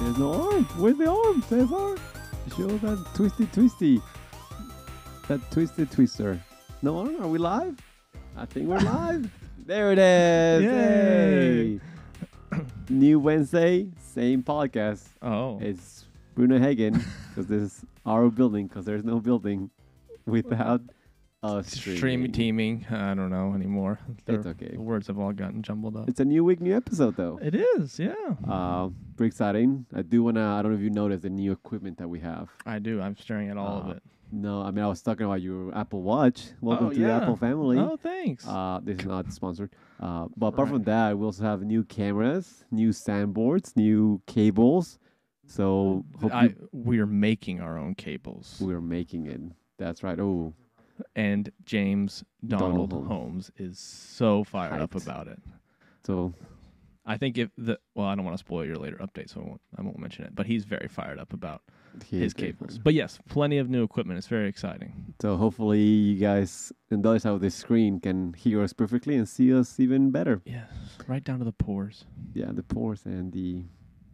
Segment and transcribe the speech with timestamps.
[0.00, 0.64] There's no arm.
[0.78, 1.96] Where's the arm, Cesar?
[2.56, 4.00] Show that twisty twisty.
[5.28, 6.40] That twisted twister.
[6.82, 7.20] No arm?
[7.20, 7.76] Are we live?
[8.36, 9.30] I think we're live.
[9.66, 10.62] There it is.
[10.62, 11.78] Yay.
[11.78, 12.60] Hey.
[12.88, 15.04] New Wednesday, same podcast.
[15.20, 16.92] Oh, It's Bruno Hagen
[17.28, 19.70] because this is our building because there's no building
[20.26, 20.80] without
[21.42, 22.86] us stream teaming.
[22.90, 23.98] I don't know anymore.
[24.26, 24.70] It's okay.
[24.72, 26.08] The words have all gotten jumbled up.
[26.08, 27.38] It's a new week, new episode though.
[27.42, 28.14] It is, yeah.
[28.48, 29.84] Uh, pretty exciting.
[29.94, 30.54] I do wanna.
[30.56, 32.48] I don't know if you noticed the new equipment that we have.
[32.64, 33.02] I do.
[33.02, 34.02] I'm staring at all Uh, of it.
[34.30, 36.50] No, I mean I was talking about your Apple Watch.
[36.60, 37.10] Welcome Oh, to the.
[37.10, 37.78] Apple family.
[37.78, 38.46] Oh, thanks.
[38.46, 39.70] Uh, this is not sponsored.
[40.00, 44.98] Uh, but apart from that, we also have new cameras, new sandboards, new cables.
[45.46, 49.40] So I, we're making our own cables, we're making it.
[49.78, 50.18] That's right.
[50.20, 50.52] Oh,
[51.16, 55.40] and James Donald, Donald Holmes is so fired up about it.
[56.04, 56.34] so
[57.08, 59.44] I think if the well, I don't want to spoil your later update, so I
[59.44, 60.34] won't, I won't mention it.
[60.34, 61.62] But he's very fired up about
[62.04, 62.78] he his is very cables.
[62.78, 64.18] But yes, plenty of new equipment.
[64.18, 65.14] It's very exciting.
[65.22, 69.16] So hopefully you guys on the other side of the screen can hear us perfectly
[69.16, 70.42] and see us even better.
[70.44, 70.70] Yes,
[71.06, 72.04] right down to the pores.
[72.34, 73.64] Yeah, the pores and the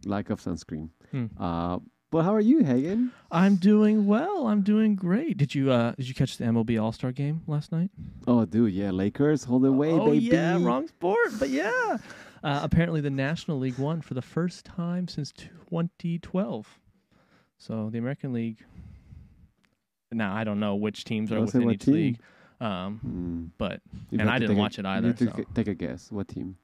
[0.05, 0.89] lack of sunscreen.
[1.11, 1.25] Hmm.
[1.37, 1.79] Uh,
[2.11, 3.11] but how are you, Hagen?
[3.29, 4.47] I'm doing well.
[4.47, 5.35] I'm doing great.
[5.35, 7.89] Did you uh did you catch the MLB All Star game last night?
[8.25, 10.19] Oh, dude, yeah, Lakers, hold away, oh baby.
[10.19, 11.97] yeah, wrong sport, but yeah.
[12.45, 16.79] Uh, apparently, the National League won for the first time since 2012.
[17.57, 18.63] So the American League.
[20.11, 21.93] Now I don't know which teams are I'll within each team.
[21.93, 22.19] league,
[22.61, 23.45] um, Hmm.
[23.57, 25.25] but You And I didn't take a- watch it either, so.
[25.25, 26.11] g- take a guess.
[26.11, 26.57] What team?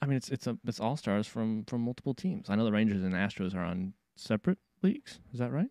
[0.00, 2.48] I mean it's it's a it's all stars from from multiple teams.
[2.48, 5.18] I know the Rangers and Astros are on separate leagues.
[5.32, 5.70] Is that right?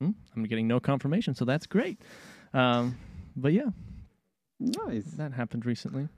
[0.00, 0.12] Hmm?
[0.34, 2.00] I'm getting no confirmation, so that's great.
[2.54, 2.96] Um,
[3.36, 3.70] but yeah,
[4.58, 5.04] Nice.
[5.12, 6.08] that happened recently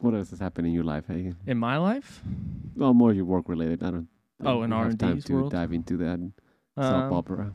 [0.00, 1.36] What else has happened in your life, Hagen?
[1.46, 2.22] in my life.
[2.74, 3.82] Well, more your work related.
[3.82, 4.08] I don't.
[4.42, 5.52] I Oh, in time R&D's to world?
[5.52, 6.18] dive into that
[6.76, 7.54] soap Um, opera.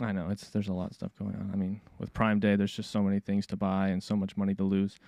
[0.00, 1.50] I know it's there's a lot of stuff going on.
[1.52, 4.36] I mean, with Prime Day, there's just so many things to buy and so much
[4.36, 4.98] money to lose.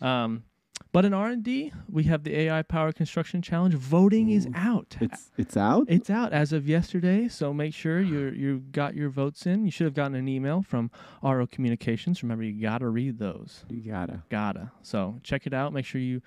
[0.00, 0.44] Um,
[0.92, 3.74] but in R and D, we have the AI Power Construction Challenge.
[3.74, 4.96] Voting is out.
[5.00, 5.86] It's it's out.
[5.88, 9.64] It's out as of yesterday, so make sure you you got your votes in.
[9.64, 10.90] You should have gotten an email from
[11.22, 12.22] RO Communications.
[12.22, 13.64] Remember, you gotta read those.
[13.68, 14.22] you gotta.
[14.30, 14.72] Gotta.
[14.82, 15.72] So check it out.
[15.72, 16.22] Make sure you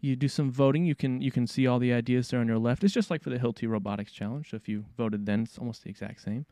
[0.00, 0.84] you do some voting.
[0.84, 2.84] You can you can see all the ideas there on your left.
[2.84, 4.48] It's just like for the Hilti Robotics Challenge.
[4.48, 6.46] So if you voted then, it's almost the exact same.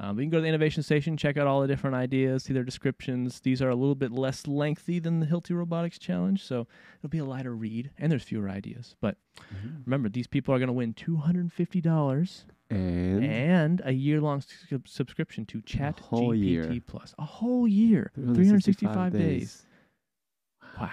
[0.00, 2.44] Um, but you can go to the Innovation Station, check out all the different ideas,
[2.44, 3.40] see their descriptions.
[3.40, 7.18] These are a little bit less lengthy than the Hilti Robotics Challenge, so it'll be
[7.18, 8.94] a lighter read, and there's fewer ideas.
[9.00, 9.16] But
[9.84, 14.40] remember, these people are going to win two hundred and fifty dollars And, a year-long
[14.70, 16.80] sub- subscription to Chat GPT year.
[16.86, 17.14] Plus.
[17.18, 19.66] A whole year, three hundred sixty-five days.
[20.80, 20.90] Wow.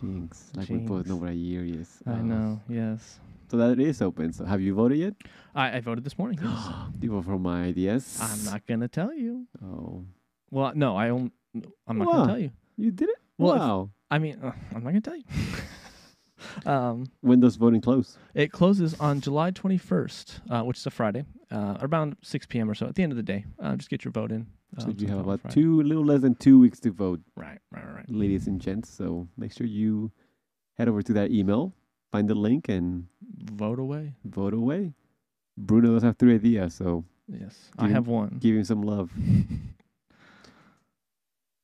[0.00, 0.50] Jinx.
[0.56, 1.98] Like we both know what a year is.
[2.06, 2.60] I Uh, know.
[2.70, 3.20] Yes.
[3.50, 4.32] So that is open.
[4.32, 5.14] So have you voted yet?
[5.54, 6.38] I, I voted this morning.
[6.42, 6.68] Yes.
[7.00, 8.18] You vote for my ideas?
[8.20, 9.46] I'm not gonna tell you.
[9.64, 10.04] Oh,
[10.50, 11.32] Well, no, I don't.
[11.88, 12.12] I'm not Why?
[12.14, 12.50] gonna tell you.
[12.76, 13.16] you did it.
[13.38, 13.90] Well, if- wow.
[14.10, 15.24] I mean, uh, I'm not gonna tell you.
[16.66, 18.18] um, when does voting close?
[18.34, 22.70] it closes on July 21st, uh, which is a Friday, uh, around 6 p.m.
[22.70, 22.86] or so.
[22.86, 24.46] At the end of the day, uh, just get your vote in.
[24.78, 25.54] so um, you have on about Friday.
[25.54, 28.10] two, a little less than two weeks to vote, Right, right, right, right.
[28.10, 28.88] ladies and gents.
[28.90, 30.10] So make sure you
[30.78, 31.72] head over to that email,
[32.10, 33.06] find the link, and
[33.52, 34.14] Vote away.
[34.24, 34.92] vote away.
[35.56, 38.36] Bruno does have three ideas, so Yes, I him- have one.
[38.40, 39.10] give him some love.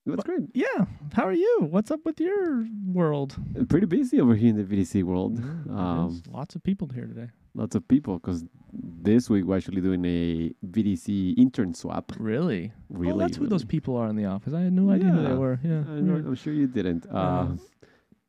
[0.07, 0.43] That's great.
[0.55, 0.87] Yeah.
[1.15, 1.67] How are you?
[1.69, 3.37] What's up with your world?
[3.59, 5.41] Uh, Pretty busy over here in the VDC world.
[5.41, 6.23] Mm, it Um.
[6.31, 7.29] Lots of people here today.
[7.55, 12.13] Lots of people, because this week we're actually doing a VDC intern swap.
[12.21, 12.71] Really?
[12.89, 14.53] Really, oh, that's who those people are in the office.
[14.55, 15.59] I had no idea who they were.
[15.65, 15.83] Yeah.
[15.89, 15.93] I.
[15.97, 17.07] I'm sure you didn't.
[17.07, 17.19] Yeah.
[17.19, 17.57] Uh,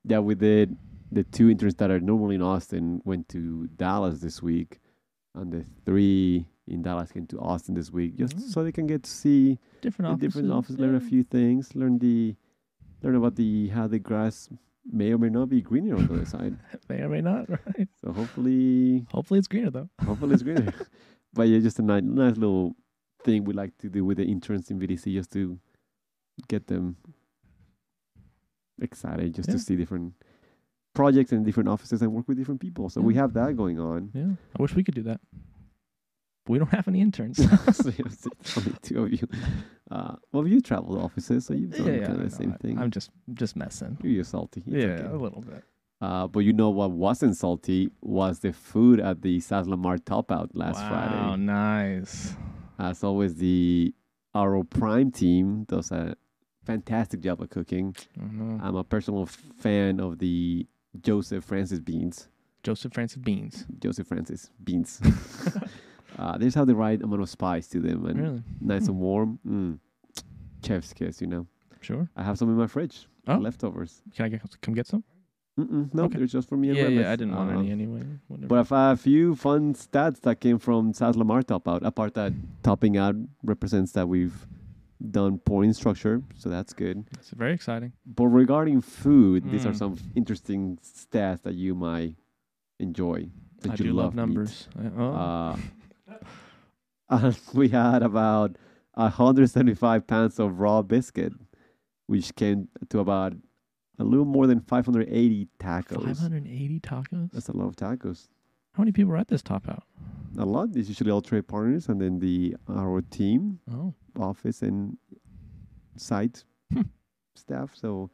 [0.05, 0.75] yeah, we did.
[1.11, 4.79] The two interns that are normally in Austin went to Dallas this week,
[5.35, 8.41] and the three in Dallas came to Austin this week, just Mm.
[8.41, 10.21] so they can get to see Different offices.
[10.21, 12.35] different offices, learn a few things, learn the,
[13.03, 14.49] learn about the how the grass
[14.85, 16.57] may or may not be greener on the other side.
[16.89, 17.47] May or may not.
[17.49, 17.87] Right.
[18.01, 19.89] So hopefully, Hopefully, it's greener though.
[20.03, 20.73] hopefully it's greener.
[21.33, 22.75] but yeah, just a nice, nice little
[23.23, 25.59] thing we like to do with the interns in VDC, just to
[26.49, 26.97] get them
[28.81, 29.53] excited, just Yeah.
[29.55, 30.13] to see different
[30.97, 32.89] projects and different offices and work with different people.
[32.89, 34.09] So we have that going on.
[34.13, 34.31] Yeah.
[34.57, 35.21] I wish we could do that.
[36.43, 37.37] But we don't have any interns.
[37.71, 37.91] so
[38.57, 39.27] only two of you.
[39.91, 42.79] Uh, well, you traveled offices, so you've done kind of the same I- thing.
[42.79, 43.97] I'm just just messing.
[44.01, 44.63] You're salty.
[44.65, 45.13] It's yeah, okay.
[45.13, 45.63] a little bit.
[46.01, 50.31] Uh, but you know what wasn't salty was the food at the South Lamar Top
[50.31, 51.21] Out last wow, Friday.
[51.25, 52.35] Oh, nice.
[52.79, 53.93] As always, the
[54.35, 56.15] RO Prime team does a
[56.65, 57.95] fantastic job of cooking.
[58.19, 58.61] Mhm.
[58.61, 60.67] I'm a personal fan of the
[61.03, 62.27] Joseph Francis beans.
[62.63, 63.65] Joseph Francis Beans.
[63.79, 64.99] Joseph Francis beans.
[66.17, 68.43] Uh, they just have the right amount of spice to them and Really?
[68.59, 69.37] nice and warm.
[69.47, 69.77] Mm.
[70.65, 71.45] Chef's kiss, you know.
[71.79, 72.09] Sure.
[72.15, 73.07] I have some in my fridge.
[73.27, 73.35] Oh.
[73.35, 74.01] Leftovers.
[74.15, 75.03] Can I get, come get some?
[75.59, 76.17] Mm-mm, no, Okay.
[76.17, 77.11] they're just for me and Yeah, yeah.
[77.11, 78.01] I didn't want Uh, any anyway.
[78.29, 78.47] Whatever.
[78.47, 81.83] But a few fun stats that came from South Lamar top out.
[81.85, 82.33] A part that
[82.63, 84.47] topping out represents that we've
[85.11, 87.05] done point structure, so that's good.
[87.13, 87.93] it's very exciting.
[88.05, 89.77] But regarding food, these are Mm.
[89.77, 92.15] some interesting stats that you might
[92.79, 93.29] enjoy.
[93.61, 94.21] That I you do love, meat.
[94.21, 94.67] numbers.
[94.77, 95.59] I- oh.
[97.09, 98.57] Uh, we had about
[98.95, 101.31] 175 pounds of raw biscuit,
[102.07, 103.33] which came to about
[103.97, 106.03] a little more than 580 tacos.
[106.03, 107.31] 580 tacos.
[107.31, 108.27] That's a lot of tacos.
[108.73, 109.83] How many people were at this top out?
[110.37, 110.75] A lot.
[110.75, 114.97] It's usually all trade partners and then the our team, Oh, office and
[115.95, 116.81] site Hmm.
[117.35, 117.75] staff.
[117.75, 118.09] So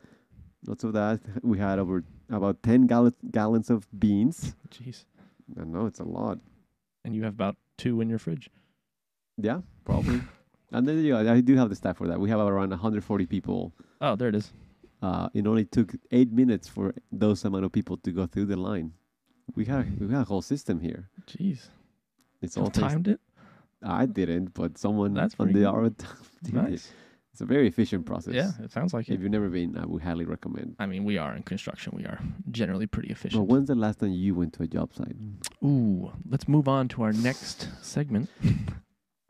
[0.67, 1.19] lots of that.
[1.43, 4.55] We had over about 10 gall- gallons of beans.
[4.69, 5.05] jeez.
[5.59, 6.39] I know it's a lot.
[7.03, 8.49] And you have about two in your fridge.
[9.37, 10.21] Yeah, probably.
[10.71, 12.19] and then yeah, I do have the staff for that.
[12.19, 13.73] We have around 140 people.
[13.99, 14.53] Oh, there it is.
[15.01, 18.55] Uh, it only took eight minutes for those amount of people to go through the
[18.55, 18.93] line.
[19.55, 21.09] We had we had a whole system here.
[21.27, 21.67] Jeez.
[22.43, 23.19] It's all timed it?
[23.81, 25.65] I didn't, but someone That's on the good.
[25.67, 26.05] hour did
[26.47, 26.53] it.
[26.53, 26.91] Nice.
[27.31, 28.33] It's a very efficient process.
[28.35, 29.21] Yeah, it sounds like If it.
[29.21, 30.75] you've never been, I would highly recommend.
[30.77, 31.93] I mean, we are in construction.
[31.95, 32.19] We are
[32.51, 33.33] generally pretty efficient.
[33.33, 33.49] But efficient.
[33.51, 35.15] when's the last time you went to a job site?
[35.63, 38.29] Ooh, let's move on to our next segment.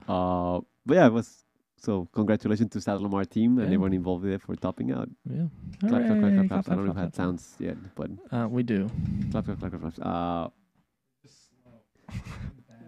[0.06, 1.46] Uh, but yeah, it was
[1.78, 2.10] so.
[2.12, 5.08] Congratulations to South Lamar team and everyone involved there for topping out.
[5.24, 5.44] Yeah.
[5.80, 6.70] Clap, clap, clap, Hooray, clap, clap.
[6.70, 8.10] I don't know if that clap, sounds yet, but.
[8.30, 8.92] Uh, we do.
[9.32, 10.06] clap, clap, clap, clap, clap.
[10.06, 10.50] Uh,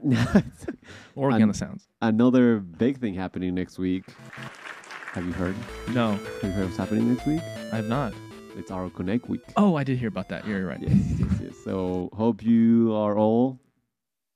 [1.16, 1.88] Organ And- the sounds.
[2.02, 4.04] another big thing happening next week.
[5.13, 5.56] Have you heard?
[5.94, 7.42] No, Have you heard what's happening next week?
[7.72, 8.13] I have not.
[8.57, 9.42] It's our Connect week.
[9.57, 10.46] Oh, I did hear about that.
[10.48, 10.80] You're right.
[10.81, 11.54] Yes, yes, yes.
[11.63, 13.60] So hope you are all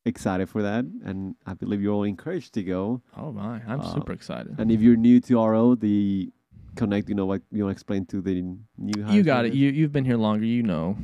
[0.06, 3.02] excited for that, and I believe you're all encouraged to go.
[3.16, 4.56] Oh my, I'm Uh, super excited.
[4.58, 6.32] And if you're new to RO, the
[6.76, 8.42] Connect, you know what you want to explain to the
[8.78, 9.54] new You got it.
[9.54, 10.46] You you've been here longer.
[10.46, 10.98] You know.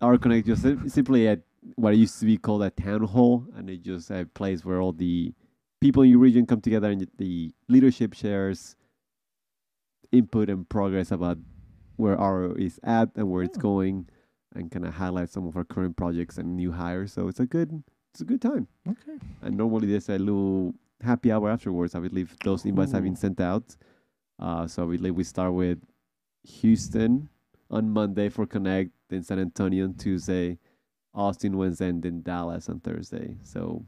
[0.00, 1.40] Our Connect just sim- simply at
[1.76, 4.92] what used to be called a town hall, and it's just a place where all
[4.92, 5.32] the
[5.80, 8.76] people in your region come together and the leadership shares
[10.12, 11.38] input and progress about
[11.96, 13.60] where RO is at and where it's Oh.
[13.60, 14.08] going,
[14.54, 17.12] and kind of highlight some of our current projects and new hires.
[17.12, 18.66] So it's a good it's a good time.
[18.88, 19.18] Okay.
[19.42, 21.94] And normally there's a little happy hour afterwards.
[21.94, 23.76] I believe those invites have been sent out.
[24.40, 25.78] Uh, so I believe we start with
[26.42, 27.28] Houston
[27.70, 30.58] on Monday for Connect, then San Antonio on Tuesday,
[31.14, 33.36] Austin Wednesday, and then Dallas on Thursday.
[33.42, 33.84] So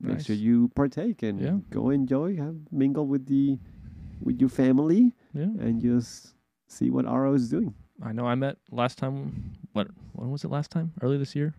[0.00, 1.58] make sure you partake and Yeah.
[1.70, 3.58] go enjoy, have mingle with the
[4.22, 5.52] with your family, Yeah.
[5.60, 6.34] and just
[6.68, 7.74] see what RO is doing.
[8.02, 8.26] I know.
[8.26, 9.54] I met last time.
[9.72, 9.88] What?
[10.14, 10.92] When was it last time?
[11.02, 11.54] Early this year.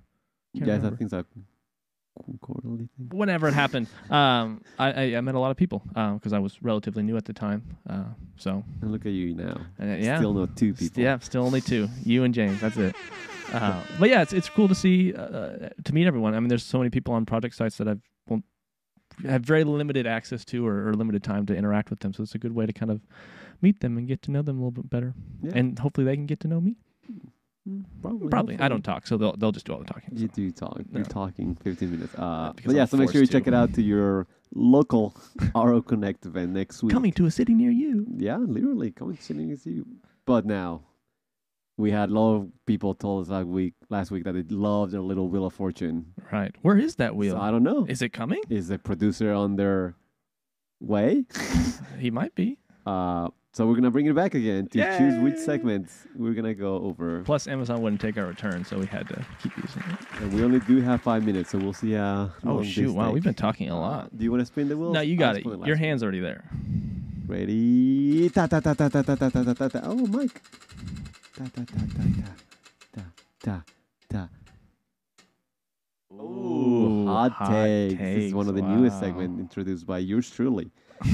[0.55, 0.95] Can't yes, remember.
[0.95, 1.13] I think it's
[2.41, 3.09] quarterly thing.
[3.11, 6.61] Whenever it happened, um, I, I I met a lot of people because I was
[6.61, 7.63] relatively new at the time.
[7.89, 8.03] Uh,
[8.37, 9.61] so And look at you now.
[9.81, 10.17] uh, yeah.
[10.17, 11.01] Still not two people.
[11.03, 11.87] Yeah, still only two.
[12.03, 12.59] You and James.
[12.61, 12.95] That's it.
[13.53, 16.33] Uh, but yeah, it's it's cool to see uh, to meet everyone.
[16.35, 18.43] I mean, there's so many people on project sites that I've won't
[19.25, 22.13] have very limited access to or, or limited time to interact with them.
[22.13, 22.99] So it's a good way to kind of
[23.61, 25.51] meet them and get to know them a little bit better, Yeah.
[25.55, 26.75] and hopefully they can get to know me.
[28.01, 28.29] Probably.
[28.29, 30.09] Probably I don't talk, so they'll they'll just do all the talking.
[30.13, 30.77] You do talk.
[30.77, 30.99] No.
[30.99, 32.15] You're talking 15 minutes.
[32.15, 35.15] Uh, but yeah, I'm so make sure you forced check it out to your local
[35.55, 36.93] RO Connect event next week.
[36.93, 38.05] Coming to a city near you.
[38.17, 39.85] Yeah, literally coming to a city near you.
[40.25, 40.83] But now,
[41.77, 44.91] we had a lot of people told us last week, last week that they loved
[44.93, 46.13] their little Wheel of Fortune.
[46.31, 46.53] Right.
[46.61, 47.35] Where is that wheel?
[47.35, 47.85] So I don't know.
[47.87, 48.41] is it coming?
[48.49, 49.95] Is the producer on their
[50.79, 51.25] way?
[51.99, 52.59] He might be.
[52.85, 55.39] Uh, so we're gonna bring it back again to choose which Yay!
[55.39, 57.23] segments we're gonna go over.
[57.23, 60.21] Plus, Amazon wouldn't take our return, so we had to keep using it.
[60.21, 62.31] And we only do have five minutes, so we'll see how.
[62.45, 62.83] Oh shoot!
[62.87, 64.15] this Wow, we've been talking a lot.
[64.15, 64.91] Do you want to spin the wheel?
[64.93, 65.39] No, you I'll got it.
[65.41, 65.83] spin last Your one.
[65.83, 66.43] hand's already there.
[67.25, 68.29] Ready?
[68.29, 69.81] Ta ta ta ta ta ta ta ta ta ta ta.
[69.85, 70.39] Oh, Mike.
[71.35, 72.03] Ta ta ta ta
[72.93, 73.01] ta ta
[73.43, 73.63] ta
[74.09, 74.29] ta.
[76.13, 77.97] Ooh, hot, hot takes.
[77.99, 80.69] This is one of the takes, newest segments introduced by yours truly.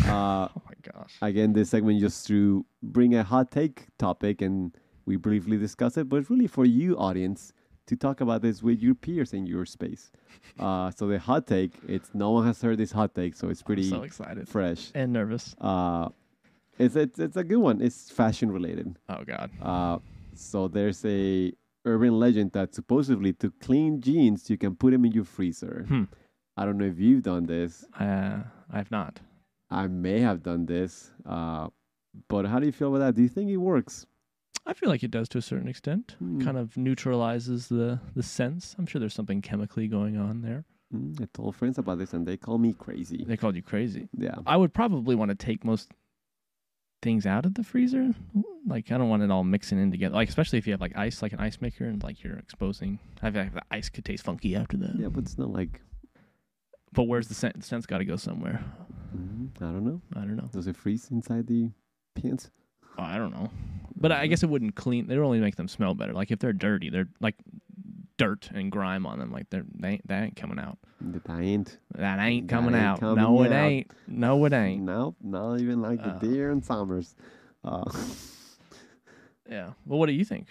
[0.05, 1.13] Uh, Oh my gosh.
[1.21, 4.75] again, this segment just to bring a hot take topic and
[5.05, 7.53] we briefly discuss it, but really for you, audience,
[7.87, 10.11] to talk about this with your peers in your space.
[10.59, 13.61] Uh, so the hot take, it's no one has heard this hot take, so it's
[13.61, 14.91] I'm pretty so excited fresh.
[14.93, 15.55] and nervous.
[15.59, 16.09] Uh,
[16.77, 17.81] it's, it's it's a good one.
[17.81, 18.97] It's fashion related.
[19.09, 19.49] Oh god.
[19.61, 19.99] Uh,
[20.35, 21.53] so there's a
[21.85, 25.85] urban legend that supposedly to clean jeans you can put them in your freezer.
[25.87, 26.03] Hmm.
[26.57, 27.85] I don't know if you've done this.
[27.99, 28.39] Uh,
[28.71, 29.19] I've not.
[29.73, 31.11] I may have done this.
[31.25, 31.69] Uh,
[32.27, 33.15] but how do you feel about that?
[33.15, 34.05] Do you think it works?
[34.65, 36.15] I feel like it does to a certain extent.
[36.19, 36.41] Hmm.
[36.41, 38.75] Kind of neutralizes the the sense.
[38.77, 40.63] I'm sure there's something chemically going on there.
[40.93, 43.25] Mm, I told friends about this and they call me crazy.
[43.27, 44.07] They called you crazy.
[44.17, 44.35] Yeah.
[44.45, 45.91] I would probably want to take most
[47.01, 48.13] things out of the freezer.
[48.65, 50.15] Like I don't want it all mixing in together.
[50.15, 52.99] Like especially if you have like ice, like an ice maker, and like you're exposing.
[53.21, 54.95] I feel like the ice could taste funky after that.
[54.97, 55.81] Yeah, but it's not like
[56.93, 57.55] But where's the scent?
[57.59, 58.63] The scent's got to go somewhere.
[59.15, 60.01] mm, I don't know.
[60.15, 60.49] I don't know.
[60.51, 61.69] Does it freeze inside the
[62.15, 62.49] pants?
[62.97, 63.49] Oh, I don't know.
[63.95, 65.07] But I guess it wouldn't clean.
[65.07, 66.13] They would only make them smell better.
[66.13, 67.35] Like if they're dirty, they're like
[68.17, 69.31] dirt and grime on them.
[69.31, 70.77] Like they're they ain't, that ain't coming out.
[71.01, 71.77] That ain't.
[71.95, 72.99] That ain't That coming ain't out.
[72.99, 73.65] coming no, it out.
[73.71, 73.91] ain't.
[74.07, 74.81] No, it ain't.
[74.83, 76.17] No, not even like Uh.
[76.19, 77.15] the deer and summers.
[77.63, 77.83] Uh,
[79.49, 79.71] Yeah.
[79.85, 80.47] Well, what do you think?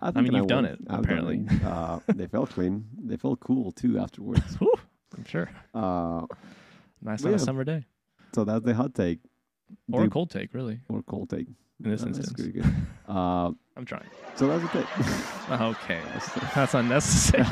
[0.00, 1.38] I, mean, think you've done it, I've apparently.
[1.38, 1.64] Done it.
[1.64, 2.84] Uh, they felt clean.
[3.04, 4.56] They felt cool too afterwards.
[5.22, 5.48] I'm sure.
[5.72, 6.26] Uh,
[7.00, 7.84] Nice on a summer day
[8.34, 9.18] so that's the hot take
[9.92, 10.80] or a cold take, really.
[10.88, 11.46] or cold take.
[11.84, 12.64] In this that's instance, pretty good.
[13.08, 14.06] Uh, I'm trying.
[14.36, 14.84] so that's okay.
[15.50, 16.00] Okay,
[16.54, 17.44] that's unnecessary.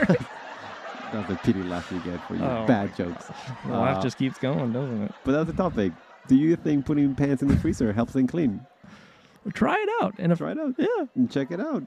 [1.12, 3.26] that's the pity laugh you get for your Oh bad jokes.
[3.66, 5.12] the Uh, just keeps going, doesn't it?
[5.24, 5.92] But that's the topic.
[6.28, 8.64] Do you think putting pants in the freezer helps them clean?
[9.52, 11.82] Try it out, and if Try it out yeah, and check it out.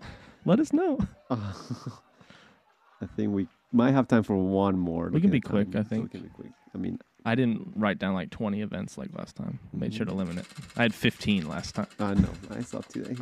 [0.45, 0.99] let us know.
[1.31, 5.09] I think we might have time for one more.
[5.09, 5.75] We can be quick.
[5.75, 6.03] I think.
[6.03, 6.51] We can be quick.
[6.73, 9.59] I mean, I didn't write down like 20 events like last time.
[9.73, 10.45] Made sure to limit it.
[10.77, 11.87] I had 15 last time.
[11.99, 12.29] I know.
[12.51, 13.15] I saw today.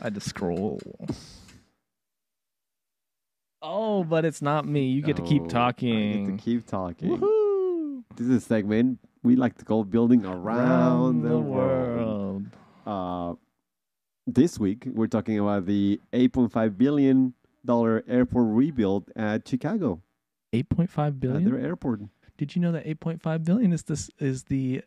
[0.00, 0.80] I had to scroll.
[3.62, 4.86] Oh, but it's not me.
[4.88, 6.26] You get to Oh, keep I talking.
[6.26, 8.04] get to keep talking.
[8.16, 12.44] This is a segment we like to call building around, the, world.
[12.86, 13.34] Uh,
[14.26, 17.32] this week we're talking about the 8.5 billion
[17.64, 20.02] dollar airport rebuild at Chicago,
[20.52, 21.44] 8.5 billion.
[21.46, 22.00] at their airport.
[22.36, 24.82] Did you know that 8.5 billion is this is the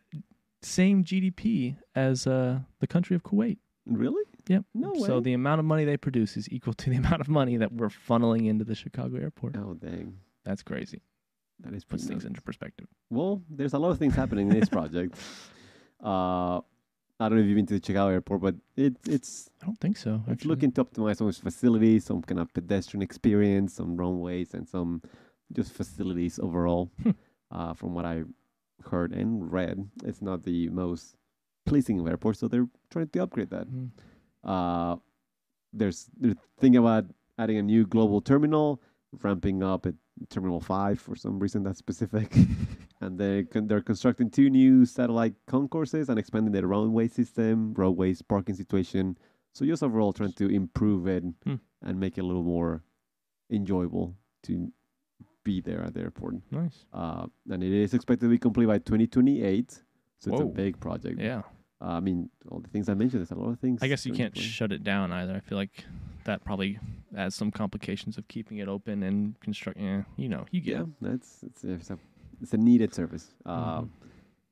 [0.62, 3.58] same GDP as uh, the country of Kuwait?
[3.86, 4.24] Really?
[4.50, 4.64] Yep.
[4.74, 5.08] No way.
[5.08, 7.72] So the amount of money they produce is equal to the amount of money that
[7.72, 9.56] we're funneling into the Chicago airport.
[9.58, 11.02] oh dang, That's crazy.
[11.62, 12.88] that is Puts things into perspective.
[13.10, 15.16] Well, there's a lot of things happening in this project.
[16.00, 16.62] Uh,
[17.20, 19.80] I don't know if you've been to the Chicago airport, but it, it's I don't
[19.80, 20.22] think so.
[20.28, 25.02] it's looking to optimize some facilities, some kind of pedestrian experience, some runways, and some
[25.52, 26.92] just facilities overall.
[27.04, 27.12] Hmm.
[27.52, 28.24] uh, from what I
[28.92, 31.16] heard and read, it's not the most
[31.66, 33.68] pleasing of airports, so they're trying to upgrade that.
[33.68, 33.90] Mhm.
[34.44, 34.98] Uh,
[35.74, 37.06] there's they're thinking about
[37.40, 38.82] adding a new global terminal,
[39.24, 39.96] ramping up at
[40.30, 42.36] Terminal Five for some reason that's specific,
[43.02, 48.22] and they con- they're constructing two new satellite concourses and expanding their runway system, roadways,
[48.22, 49.18] parking situation.
[49.54, 51.56] So just overall trying to improve it Hmm.
[51.82, 52.84] and make it a little more
[53.50, 54.72] enjoyable to
[55.44, 56.36] be there at the airport.
[56.52, 56.86] Nice.
[56.94, 59.84] Uh, and it is expected to be complete by 2028.
[60.20, 61.20] So it's a big project.
[61.20, 61.44] Yeah.
[61.80, 63.82] Uh, I mean, all the things I mentioned, there's a lot of things.
[63.84, 65.36] I guess you can't shut it down either.
[65.36, 65.86] I feel like
[66.24, 66.80] that probably
[67.16, 69.86] adds some complications of keeping it open and constructing.
[69.86, 70.88] Yeah, you know, you get yeah, it.
[71.02, 72.00] that's it's, it's a
[72.42, 73.90] it's a needed service, uh, Mhm.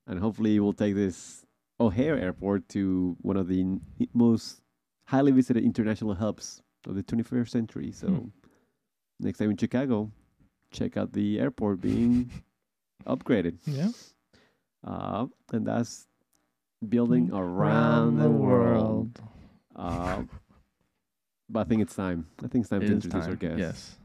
[0.08, 1.46] and hopefully we'll take this
[1.80, 3.82] O'Hare Airport to one of the n-
[4.14, 4.62] most
[5.08, 7.92] highly visited international hubs of the 21st century.
[7.92, 8.28] So Hmm.
[9.20, 10.12] next time in Chicago,
[10.72, 12.30] check out the airport being
[13.08, 13.90] upgraded, Yeah.
[14.84, 16.08] uh, and that's
[16.88, 19.20] building around the world.
[19.76, 20.24] Uh,
[21.50, 22.28] but I think it's time.
[22.44, 23.60] I think it's time It to introduce our guest.
[23.60, 23.98] Yes.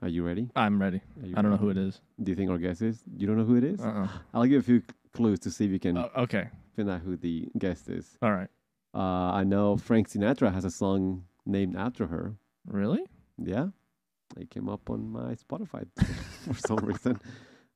[0.00, 0.48] Are you ready?
[0.54, 1.00] I'm ready.
[1.22, 2.00] You I don't know who it is.
[2.22, 3.02] Do you think our guest is?
[3.16, 3.80] You don't know who it is?
[3.80, 4.06] Uh-uh.
[4.32, 4.82] I'll give a few
[5.12, 6.48] clues to see if you can Oh, okay.
[6.76, 8.16] find out who the guest is.
[8.22, 8.48] All right.
[8.94, 12.34] Uh, I know Frank Sinatra has a song named after her.
[12.66, 13.02] Really?
[13.36, 13.68] Yeah,
[14.36, 15.86] it came up on my Spotify
[16.44, 17.20] for some reason.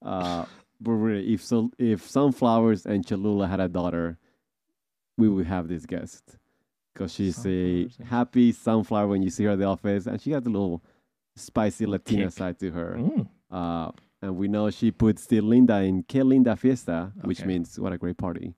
[0.05, 0.45] Uh,
[0.83, 4.19] but really, if so, if Sunflowers and Cholula had a daughter,
[5.17, 6.37] we would have this guest
[6.93, 7.43] because she's a
[7.89, 10.51] Sunflowers and- happy sunflower when you see her at the office, and she has a
[10.51, 10.83] little
[11.37, 12.33] spicy Latina Kick.
[12.33, 12.97] side to her.
[12.99, 13.29] Mm.
[13.51, 17.49] Uh, and we know she puts the Linda in Que Linda Fiesta, which Okay.
[17.49, 18.55] means what a great party.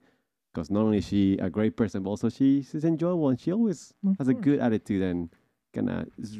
[0.52, 3.50] Because not only is she a great person, but also she, she's enjoyable and she
[3.52, 5.31] always Of has a good attitude and
[5.73, 6.38] kind of is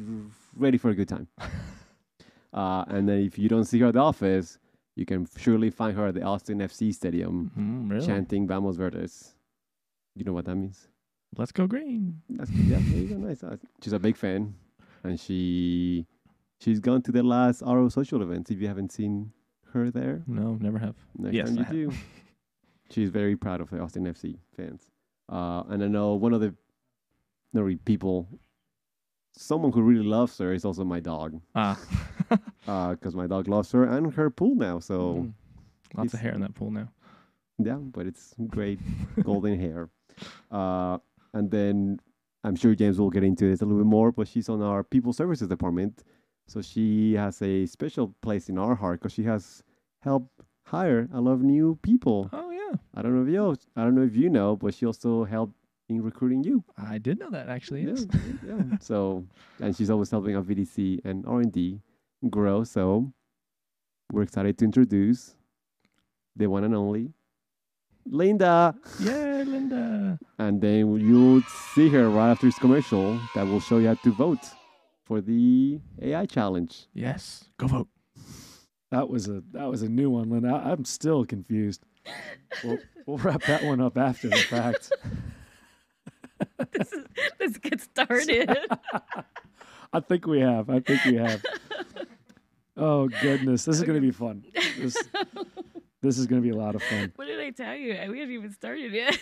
[0.55, 1.27] ready for a good time.
[2.53, 4.57] uh, and then if you don't see her at the office,
[4.95, 8.05] you can surely find her at the Austin FC Stadium Mm, really?
[8.05, 9.35] chanting Vamos Verdes.
[10.15, 10.87] You know what that means?
[11.37, 12.21] Let's go green.
[12.29, 13.15] That's yeah, there you go.
[13.17, 13.43] Nice.
[13.43, 14.55] Uh, She's a big fan,
[15.03, 16.05] and she
[16.61, 18.49] she's gone to the last RO social events.
[18.51, 19.31] If you haven't seen
[19.73, 20.95] her there, No, never have.
[21.17, 21.73] next Yes, time you have.
[21.73, 21.91] do,
[22.89, 24.89] she's very proud of the Austin FC fans.
[25.27, 26.55] Uh, and I know one of the
[27.83, 28.27] people,
[29.37, 31.77] someone who really loves her is also my dog, Ah.
[32.65, 34.79] because my dog loves her and her pool now.
[34.79, 35.33] So Mm.
[35.97, 36.89] Lots of hair in that pool now.
[37.57, 38.79] yeah, but it's great
[39.23, 39.89] golden hair.
[40.51, 40.97] Uh,
[41.33, 41.99] and then
[42.43, 44.83] I'm sure James will get into this a little bit more, but she's on our
[44.83, 46.03] people services department,
[46.47, 49.63] So she has a special place in our heart because she has
[50.01, 50.29] helped
[50.65, 52.29] hire a lot of new people.
[52.33, 54.85] Oh yeah, I don't know if you, I don't know if you know, but she
[54.85, 55.55] also helped
[55.89, 56.63] in recruiting you.
[56.77, 57.83] I did know that actually.
[57.83, 58.05] Yes.
[58.45, 58.77] Yeah, yeah.
[58.81, 59.25] So,
[59.59, 61.81] and she's always helping our VDC and R and D
[62.29, 62.63] grow.
[62.63, 63.11] So,
[64.11, 65.35] we're excited to introduce
[66.35, 67.13] the one and only
[68.05, 68.75] Linda.
[68.99, 70.19] Yeah, Linda.
[70.37, 71.41] And then you'll
[71.73, 74.45] see her right after this commercial that will show you how to vote
[75.05, 76.85] for the AI challenge.
[76.93, 77.87] Yes, go vote.
[78.91, 80.49] That was a that was a new one, Linda.
[80.49, 81.81] I, I'm still confused.
[82.63, 84.91] We'll, we'll wrap that one up after the fact.
[86.71, 87.05] this is
[87.39, 88.49] let's get started.
[89.93, 90.69] I think we have.
[90.69, 91.43] I think we have.
[92.77, 94.43] Oh goodness, this is going to be fun.
[94.77, 94.97] This,
[96.01, 97.13] this is going to be a lot of fun.
[97.15, 97.89] what did I tell you?
[98.11, 99.17] We haven't even started yet.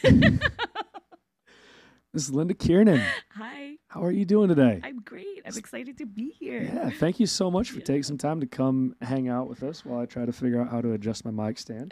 [2.13, 3.01] This is Linda Kiernan.
[3.31, 4.79] Hi, How are you doing today?
[4.83, 5.41] I'm great.
[5.47, 6.61] I'm excited to be here.
[6.61, 7.85] Yeah, thank you so much for Yeah.
[7.85, 10.69] taking some time to come hang out with us while I try to figure out
[10.69, 11.91] how to adjust my mic stand.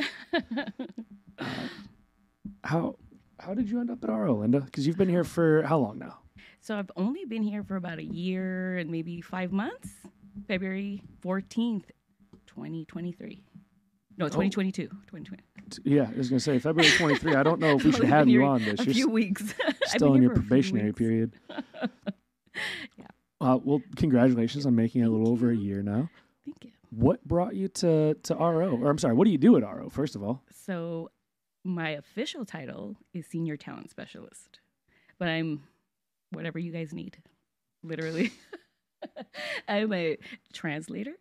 [1.40, 1.46] Uh,
[2.64, 2.98] how
[3.42, 4.62] how did you end up at RO, Linda?
[4.62, 6.20] Because you've been here for how long now?
[6.60, 9.90] So I've only been here for about a year and maybe five months.
[10.48, 11.86] February 14th,
[12.48, 13.44] 2023.
[14.18, 14.84] No, 2022.
[14.84, 15.42] 2020.
[15.84, 17.36] Yeah, I was going to say February 23.
[17.36, 18.80] I don't know if we should have you on this.
[18.82, 19.54] A You're few weeks.
[19.86, 21.34] Still in your for a few probationary period.
[22.98, 23.06] Yeah.
[23.40, 26.10] Uh, well, congratulations on making it a Thank little over a year now.
[26.46, 26.72] Thank you.
[26.90, 28.78] What brought you to to RO?
[28.82, 29.90] Or I'm sorry, what do you do at RO?
[29.90, 31.10] First of all, So
[31.64, 34.60] my official title is Senior Talent Specialist,
[35.20, 35.64] but I'm
[36.32, 37.18] whatever you guys need,
[37.84, 38.32] literally.
[39.68, 40.18] I'm a
[40.54, 41.14] translator.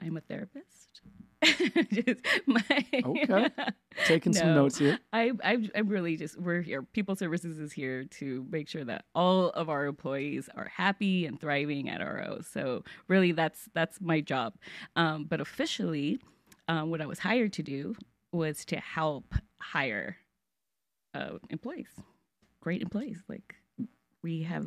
[0.00, 1.00] I'm a therapist.
[1.92, 3.48] Just my- Okay.
[4.06, 4.98] taking some notes here.
[5.12, 6.82] I, I, I'm really just, we're here.
[6.82, 11.40] People Services is here to make sure that all of our employees are happy and
[11.40, 12.40] thriving at RO.
[12.52, 14.54] So really, that's that's my job.
[14.96, 16.20] Um, but officially,
[16.68, 17.94] um, what I was hired to do
[18.32, 20.16] was to help hire
[21.14, 21.90] uh, employees,
[22.60, 23.22] great employees.
[23.28, 23.56] Like
[24.22, 24.66] we have,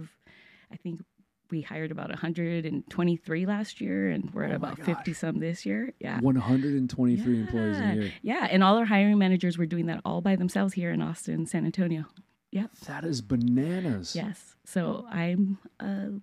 [0.72, 1.02] I think
[1.50, 5.94] we hired about 123 last year, and we're at Oh about 50 some this year.
[6.00, 6.20] Yeah.
[6.20, 8.14] 123 employees a year.
[8.22, 11.46] Yeah, and all our hiring managers were doing that all by themselves here in Austin,
[11.46, 12.06] San Antonio.
[12.52, 12.72] Yep.
[12.88, 14.16] That is bananas.
[14.16, 14.56] Yes.
[14.66, 16.20] So I'm uh,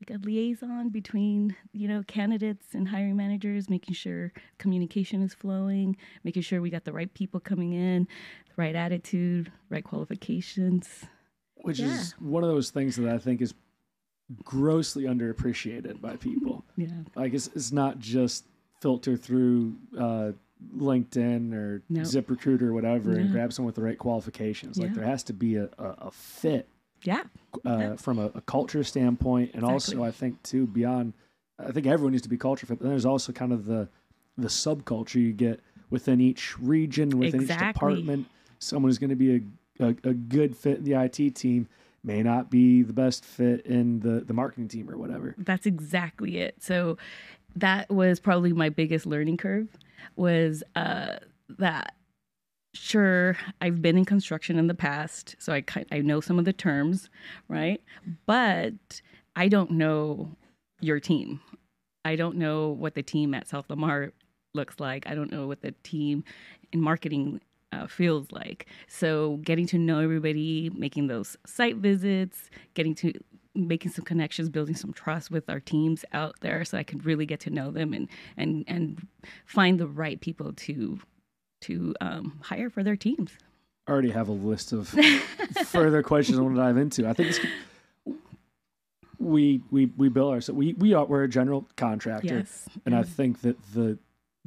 [0.00, 5.96] like a liaison between you know candidates and hiring managers, making sure communication is flowing,
[6.24, 8.04] making sure we got the right people coming in,
[8.48, 11.04] the right attitude, right qualifications.
[11.56, 11.88] Which Yeah.
[11.88, 13.52] is one of those things that I think is
[14.44, 16.64] grossly underappreciated by people.
[16.76, 16.88] Yeah.
[17.14, 18.46] like it's, it's not just
[18.80, 20.32] filter through uh,
[20.74, 22.00] LinkedIn or No.
[22.02, 24.78] ZipRecruiter or whatever and grab someone with the right qualifications.
[24.78, 24.94] Like Yeah.
[24.94, 26.68] there has to be a, a, a fit
[27.02, 27.22] Yeah.
[27.64, 27.96] uh, Yeah.
[27.96, 31.14] from a, a culture standpoint, and also I think too beyond.
[31.58, 33.88] I think everyone needs to be culture fit, but then there's also kind of the
[34.38, 35.60] the subculture you get
[35.90, 38.26] within each region, within each department.
[38.58, 39.36] Someone who's going to be
[39.80, 41.68] a, a a good fit in the IT team
[42.02, 45.34] may not be the best fit in the the marketing team or whatever.
[45.36, 46.54] That's exactly it.
[46.62, 46.96] So
[47.56, 49.68] that was probably my biggest learning curve
[50.16, 51.16] was uh,
[51.58, 51.94] that
[52.74, 56.52] sure I've been in construction in the past, so I I know some of the
[56.52, 57.08] terms,
[57.48, 57.82] right?
[58.26, 59.02] But
[59.36, 60.36] I don't know
[60.80, 61.40] your team.
[62.04, 64.12] I don't know what the team at South Lamar
[64.54, 65.06] looks like.
[65.06, 66.24] I don't know what the team
[66.72, 67.40] in marketing
[67.72, 68.66] uh, feels like.
[68.88, 73.12] So getting to know everybody, making those site visits, getting to
[73.54, 77.26] making some connections, building some trust with our teams out there, so I can really
[77.26, 79.06] get to know them and and and
[79.46, 80.98] find the right people to
[81.62, 83.30] to um, hire for their teams.
[83.86, 84.88] I already have a list of
[85.66, 87.08] further questions I want to dive into.
[87.08, 87.40] I think it's,
[89.18, 90.56] we we we bill ourselves.
[90.56, 93.98] We we are we're a general contractor, Yes, and I think that the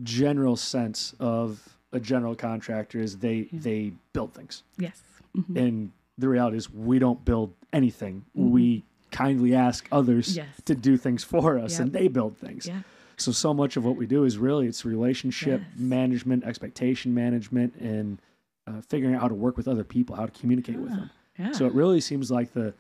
[0.01, 3.59] general sense of a general contractor is they Yeah.
[3.61, 5.01] they build things, yes,
[5.37, 5.55] Mhm.
[5.57, 8.25] and the reality is we don't build anything.
[8.35, 8.49] Mhm.
[8.49, 11.81] We kindly ask others yes, to do things for us, Yep.
[11.81, 12.65] and they build things.
[12.65, 12.81] yeah,
[13.17, 15.79] So so much of what we do is really it's relationship Yes.
[15.79, 18.19] management, expectation management, and
[18.67, 21.09] uh, figuring out how to work with other people, how to communicate with Ah, them.
[21.37, 21.51] yeah.
[21.51, 22.73] So it really seems like the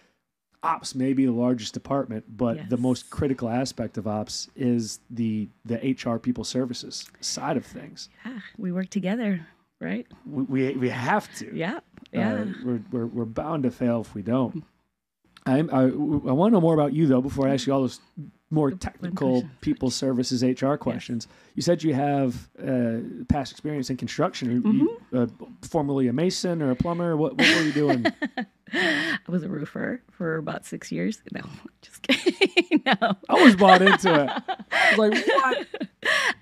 [0.63, 5.49] ops may be the largest department, but the most critical aspect of ops is the
[5.65, 8.09] the HR people services side of things.
[8.25, 9.45] yeah, we work together,
[9.81, 10.07] right?
[10.25, 11.53] We we, we have to.
[11.55, 11.79] Yeah, Uh,
[12.13, 12.45] yeah.
[12.63, 14.63] we're, we're we're bound to fail if we don't.
[15.45, 17.81] I'm, I I want to know more about you though before I ask you all
[17.81, 17.99] those
[18.53, 21.27] more technical people services HR questions.
[21.55, 24.49] You said you have uh, past experience in construction.
[24.49, 24.79] Are Mm-hmm.
[24.79, 25.27] you uh,
[25.63, 27.17] formerly a mason or a plumber?
[27.17, 28.05] What what were you doing?
[28.73, 31.21] I was a roofer for about six years.
[31.31, 31.41] No,
[31.81, 32.81] just kidding.
[32.85, 33.15] know.
[33.29, 34.29] I was bought into it.
[34.71, 35.67] I was like, what?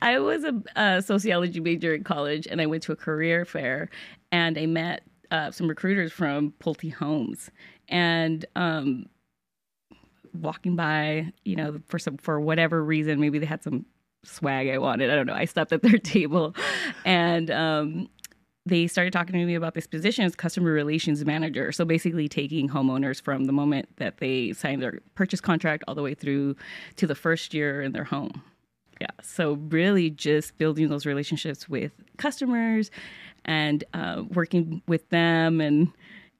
[0.02, 3.90] I was a, a sociology major in college, and I went to a career fair,
[4.32, 7.50] and I met uh, some recruiters from Pulte Homes,
[7.90, 9.06] and um,
[10.34, 13.86] walking by, you know, for some for whatever reason, maybe they had some
[14.24, 15.10] swag I wanted.
[15.10, 15.34] I don't know.
[15.34, 16.56] I stopped at their table,
[17.06, 18.10] and um,
[18.66, 21.72] they started talking to me about this position as customer relations manager.
[21.72, 26.04] So basically, taking homeowners from the moment that they sign their purchase contract all the
[26.04, 26.56] way through
[26.98, 28.42] to the first year in their home.
[29.00, 29.08] Yeah.
[29.24, 32.92] So really, just building those relationships with customers
[33.46, 35.92] and uh, working with them and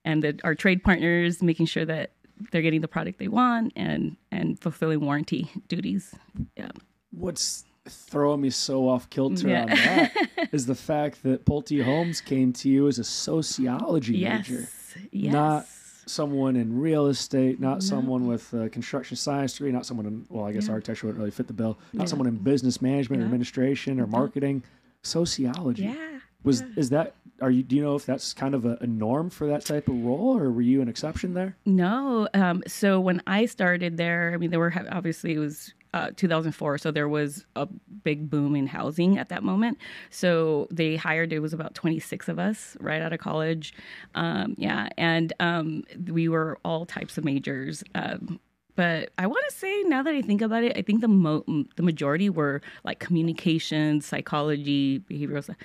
[0.06, 2.12] and the, our trade partners, making sure that
[2.52, 6.14] they're getting the product they want and and fulfilling warranty duties.
[6.58, 6.70] Yeah.
[7.12, 9.62] What's throwing me so off kilter Yeah.
[9.64, 10.12] on that
[10.52, 14.50] is the fact that Pulte Homes came to you as a sociology Yes.
[14.50, 14.68] major.
[15.12, 15.34] Yes.
[15.34, 15.66] Not
[16.06, 17.80] someone in real estate, not No.
[17.80, 20.74] someone with a construction science degree, not someone in, well, I guess Yeah.
[20.74, 22.06] architecture wouldn't really fit the bill, not Yeah.
[22.08, 24.12] someone in business management or administration or uh-huh.
[24.12, 24.64] marketing,
[25.04, 25.84] sociology.
[25.84, 26.20] yeah.
[26.44, 29.30] Was is that are you do you know if that's kind of a, a norm
[29.30, 31.58] for that type of role or were you an exception there?
[31.66, 32.28] No.
[32.34, 36.78] Um, so when I started there, I mean, there were obviously it was uh, 2004,
[36.78, 37.68] so there was a
[38.04, 39.78] big boom in housing at that moment.
[40.10, 41.34] So they hired.
[41.34, 43.74] It was about 26 of us right out of college.
[44.16, 47.84] Um, yeah, and um, we were all types of majors.
[47.94, 48.40] Um,
[48.76, 51.44] but I want to say now that I think about it, I think the mo-
[51.76, 55.56] the majority were like communication, psychology, behavioral.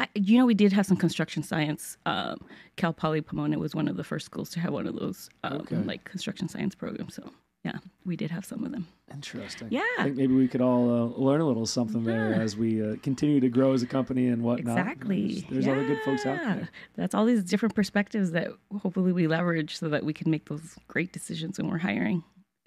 [0.00, 1.96] I, you know, we did have some construction science.
[2.06, 2.38] Um,
[2.76, 5.60] Cal Poly Pomona was one of the first schools to have one of those um,
[5.60, 5.76] Okay.
[5.76, 7.14] like construction science programs.
[7.14, 7.30] So
[7.64, 8.86] yeah, we did have some of them.
[9.12, 9.68] Interesting.
[9.70, 9.82] Yeah.
[9.98, 12.96] I think maybe we could all uh, learn a little something there as we uh,
[13.02, 14.78] continue to grow as a company and whatnot.
[14.78, 15.40] Exactly.
[15.50, 16.70] There's, there's other good folks out there.
[16.96, 18.48] That's all these different perspectives that
[18.80, 22.24] hopefully we leverage so that we can make those great decisions when we're hiring.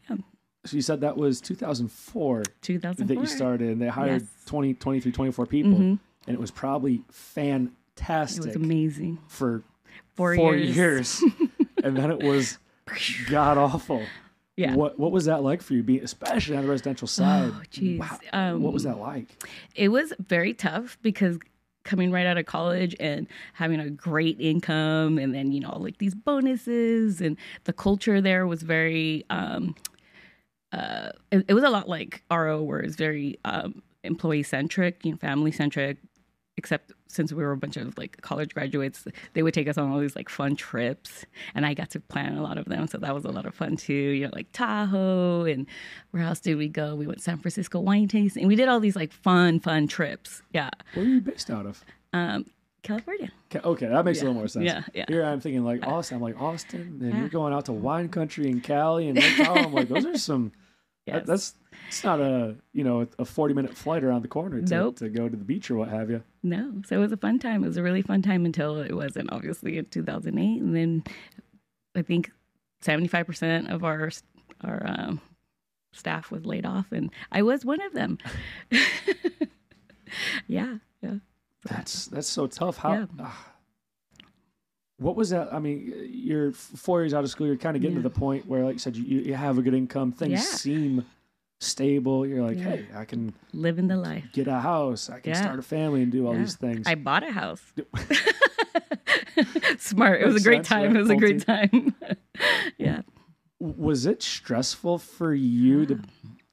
[0.07, 0.17] Yeah.
[0.65, 3.07] So you said that was 2004 2004.
[3.07, 4.29] that you started and they hired Yes.
[4.45, 5.71] 20, 23, 24 people.
[5.73, 5.99] Mhm.
[6.27, 8.45] And it was probably fantastic.
[8.45, 9.19] It was amazing.
[9.27, 9.63] for
[10.15, 11.21] Four, four years.
[11.21, 11.23] years.
[11.83, 12.57] and then it was
[13.29, 14.03] god awful.
[14.55, 14.75] Yeah.
[14.75, 17.51] What what was that like for you, being especially on the residential side?
[17.53, 17.97] Oh, jeez.
[17.97, 18.19] Wow.
[18.31, 19.27] Um, what was that like?
[19.75, 21.39] It was very tough because
[21.83, 25.97] coming right out of college and having a great income and then you know like
[25.97, 29.75] these bonuses and the culture there was very um
[30.71, 35.11] uh it, it was a lot like RO where it's very um employee centric, you
[35.11, 35.97] know, family centric
[36.55, 39.91] except since we were a bunch of like college graduates, they would take us on
[39.91, 42.97] all these like fun trips, and I got to plan a lot of them, so
[42.99, 43.93] that was a lot of fun too.
[43.93, 45.65] You know, like Tahoe, and
[46.11, 46.95] where else did we go?
[46.95, 48.47] We went San Francisco wine tasting.
[48.47, 50.41] We did all these like fun, fun trips.
[50.53, 51.83] Yeah, Where are you based out of?
[52.13, 52.45] um,
[52.83, 53.31] California.
[53.55, 54.65] Okay, okay, that makes a little more sense.
[54.65, 55.05] Yeah, yeah.
[55.07, 56.17] Here I'm thinking like Austin.
[56.17, 57.19] I'm like Austin, and Yeah.
[57.21, 59.53] you're going out to wine country in Cali and Tahoe.
[59.67, 60.51] I'm like those are some.
[61.05, 61.15] Yes.
[61.15, 61.53] That, that's
[61.87, 64.97] it's not a you know a 40 minute flight around the corner to, Nope.
[64.97, 66.23] to go to the beach or what have you.
[66.43, 67.63] No, so it was a fun time.
[67.63, 70.61] It was a really fun time until it wasn't, obviously, in 2008.
[70.61, 71.03] And then
[71.95, 72.31] I think
[72.83, 74.11] 75% of our
[74.61, 75.21] our um,
[75.91, 78.17] staff was laid off, and I was one of them.
[80.47, 81.15] yeah, yeah.
[81.65, 82.77] That's that's so tough.
[82.77, 82.93] How?
[82.93, 83.05] Yeah.
[83.19, 83.52] ah.
[84.97, 85.53] What was that?
[85.53, 87.47] I mean, you're four years out of school.
[87.47, 88.03] You're kind of getting Yeah.
[88.03, 90.11] to the point where, like you said, you, you have a good income.
[90.11, 90.39] Things Yeah.
[90.39, 91.05] seem
[91.59, 92.25] stable.
[92.25, 92.63] You're like, Yeah.
[92.63, 94.25] hey, I can live in the life.
[94.33, 95.09] get a house.
[95.09, 96.85] I can start a family and do all these things.
[96.87, 97.61] I bought a house.
[99.79, 100.21] Smart.
[100.21, 100.95] It was a great time.
[100.95, 101.95] It was a great time.
[102.77, 103.01] yeah.
[103.59, 105.99] was it stressful for you to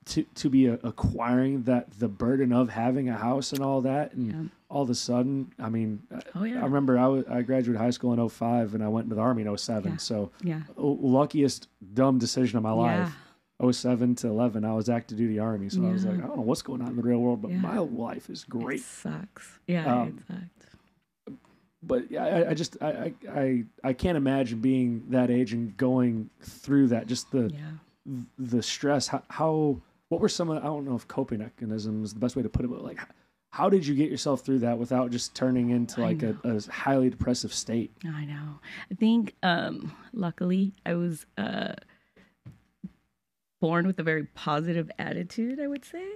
[0.06, 4.12] to to be uh, acquiring that the burden of having a house and all that
[4.14, 4.42] and Yeah.
[4.70, 6.60] all of a sudden i mean I- Oh yeah.
[6.60, 9.20] i remember I wa- I graduated high school in 05 and i went into the
[9.20, 9.96] army in 07 Yeah.
[9.98, 10.62] so yeah.
[10.76, 13.12] luckiest dumb decision of my life
[13.70, 16.42] 07 to 11 i was active duty army so i was like i don't know
[16.42, 19.58] what's going on in the real world but my life is great It sucks.
[19.66, 21.36] Yeah, Um, it sucked.
[21.82, 26.30] but yeah, I, I just I, I I can't imagine being that age and going
[26.42, 27.06] through that.
[27.06, 28.16] Just the Yeah.
[28.38, 29.08] the stress.
[29.08, 29.80] How, how
[30.10, 32.48] what were some of I don't know if coping mechanisms is the best way to
[32.50, 32.98] put it, but like
[33.52, 37.10] how did you get yourself through that without just turning into like a, a highly
[37.10, 37.90] depressive state?
[38.04, 38.60] I know.
[38.90, 41.72] I think um luckily I was uh
[43.60, 46.06] born with a very positive attitude, I would say.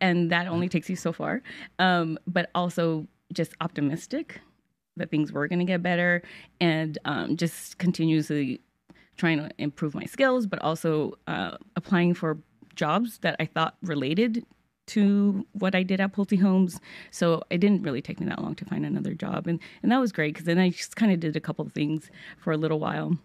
[0.00, 1.42] And that only takes you so far.
[1.78, 4.40] Um but also just optimistic
[4.96, 6.22] that things were going to get better
[6.60, 8.60] and um just continuously
[9.16, 12.38] trying to improve my skills but also uh applying for
[12.76, 14.44] jobs that I thought related
[14.88, 16.80] to what I did at Pulte Homes.
[17.10, 19.98] So it didn't really take me that long to find another job, and and that
[19.98, 22.56] was great because then I just kind of did a couple of things for a
[22.56, 23.16] little while,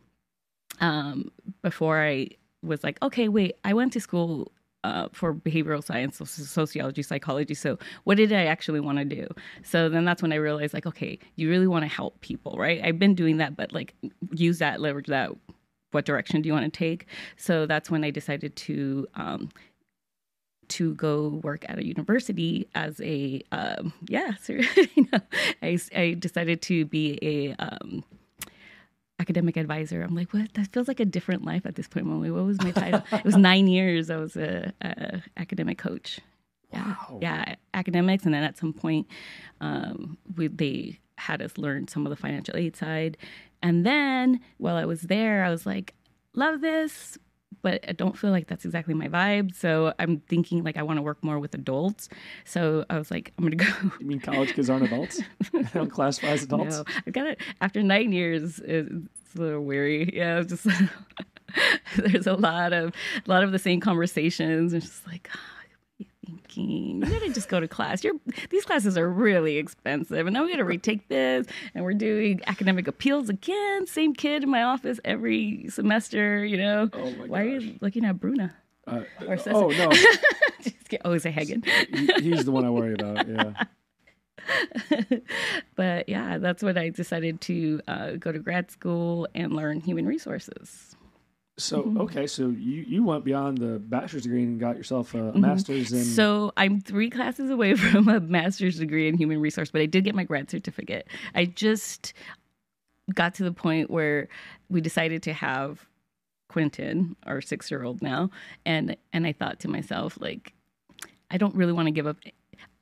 [0.79, 2.29] um, before I
[2.63, 4.51] was like, okay, wait, I went to school
[4.83, 7.53] uh, for behavioral science, sociology, psychology.
[7.53, 9.27] So, what did I actually want to do?
[9.63, 12.81] So then that's when I realized, like, okay, you really want to help people, right?
[12.83, 13.93] I've been doing that, but like,
[14.31, 15.31] use that, leverage that.
[15.91, 17.05] What direction do you want to take?
[17.37, 19.49] So that's when I decided to um,
[20.69, 24.31] to go work at a university as a um, yeah.
[24.41, 25.19] So, you know,
[25.61, 28.03] I I decided to be a um,
[29.19, 30.01] academic advisor.
[30.01, 30.53] I'm like, what?
[30.53, 32.05] That feels like a different life at this point.
[32.05, 32.31] Molly.
[32.31, 33.03] What was my title?
[33.11, 34.09] it was nine years.
[34.09, 36.19] I was a, a academic coach.
[36.73, 37.19] Yeah, Wow.
[37.21, 39.05] yeah, academics, and then at some point,
[39.59, 43.17] um, we they had us learn some of the financial aid side,
[43.61, 45.93] and then while I was there, I was like,
[46.35, 47.17] love this,
[47.61, 49.53] but I don't feel like that's exactly my vibe.
[49.55, 52.09] So I'm thinking like I want to work more with adults.
[52.45, 53.65] So I was like, I'm gonna go.
[53.99, 55.21] You mean college kids aren't adults?
[55.53, 56.77] they don't classify as adults?
[56.77, 58.59] No, I got it after nine years.
[58.59, 60.15] It's a little weary.
[60.15, 60.65] Yeah, just
[61.97, 62.93] there's a lot of
[63.25, 64.73] a lot of the same conversations.
[64.73, 65.29] It's just like.
[65.33, 65.60] "Ah, what are you
[66.31, 67.03] Thinking.
[67.03, 68.03] You gotta just go to class.
[68.03, 68.13] You're,
[68.49, 72.87] these classes are really expensive, and now we gotta retake this, and we're doing academic
[72.87, 73.85] appeals again.
[73.87, 76.45] Same kid in my office every semester.
[76.45, 78.55] You know, Oh my why are you looking at Bruna?
[78.87, 79.51] Uh, Or Cesar.
[79.55, 79.89] oh, no.
[80.61, 81.01] Just kidding.
[81.05, 81.63] oh, it's a Hagen.
[82.19, 83.27] He's the one I worry about.
[83.27, 83.53] Yeah.
[85.75, 90.05] but yeah, that's what I decided to uh, go to grad school and learn human
[90.05, 90.95] resources.
[91.57, 92.01] So, Mm-hmm.
[92.01, 92.27] okay.
[92.27, 95.99] So you, you went beyond the bachelor's degree and got yourself a master's in.
[95.99, 96.15] Mm-hmm.
[96.15, 100.03] So I'm three classes away from a master's degree in human resource, but I did
[100.03, 101.07] get my grad certificate.
[101.35, 102.13] I just
[103.13, 104.27] got to the point where
[104.69, 105.85] we decided to have
[106.49, 108.29] Quentin, our six year old now,
[108.65, 110.53] and and I thought to myself, like,
[111.29, 112.17] I don't really want to give up.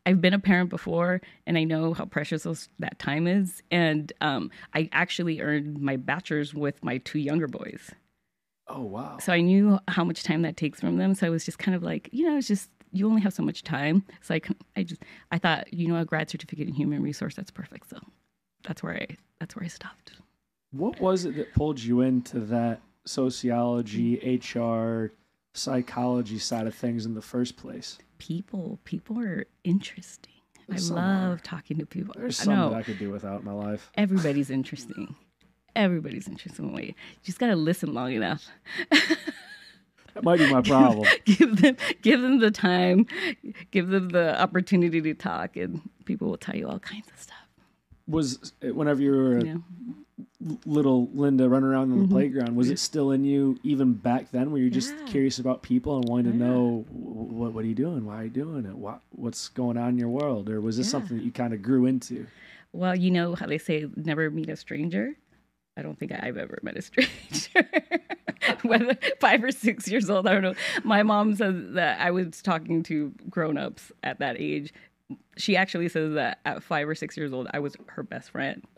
[0.06, 3.62] I've been a parent before, and I know how precious those, that time is.
[3.70, 7.92] And um, I actually earned my bachelor's with my two younger boys.
[8.70, 9.18] Oh, wow.
[9.20, 11.16] So I knew how much time that takes from them.
[11.16, 13.44] So I was just kind of like, you know, it's just you only have so
[13.44, 14.04] much time.
[14.22, 14.42] So I,
[14.76, 17.90] I just I thought, you know, a grad certificate in human resource that's perfect.
[17.90, 18.00] So
[18.64, 19.08] that's where I
[19.40, 20.14] that's where I stopped.
[20.72, 25.12] What was it that pulled you into that sociology, HR,
[25.54, 27.98] psychology side of things in the first place?
[28.20, 30.34] People, people are interesting.
[30.72, 31.42] I love are.
[31.42, 32.14] talking to people.
[32.16, 33.90] There's I some know that I could do without in my life.
[33.96, 35.16] everybody's interesting.
[35.76, 36.74] Everybody's interesting.
[36.74, 38.48] Wait, you just gotta listen long enough.
[40.16, 41.08] That might be my problem.
[41.26, 43.06] give them give them the time,
[43.72, 47.38] give them the opportunity to talk, and people will tell you all kinds of stuff.
[48.08, 49.56] was it whenever you were a Yeah.
[50.66, 52.12] little Linda running around on the Mhm.
[52.12, 54.52] playground, was it still in you even back then?
[54.52, 55.06] Were you just Yeah.
[55.06, 56.46] curious about people and wanting to Yeah.
[56.46, 58.06] know what what are you doing?
[58.06, 58.76] Why are you doing it?
[58.76, 60.50] What what's going on in your world?
[60.50, 62.26] Or was this something that you kind of grew into?
[62.74, 65.16] Well, you know how they say never meet a stranger?
[65.80, 67.70] I don't think I've ever met a stranger.
[68.64, 70.56] Whether five or six years old, I don't know.
[70.84, 74.74] My mom says that I was talking to grown ups at that age.
[75.38, 78.64] She actually says that at five or six years old, I was her best friend.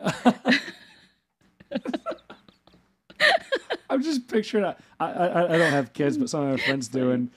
[3.90, 4.64] I'm just picturing.
[4.64, 7.30] I, I I don't have kids, but some of my friends do, and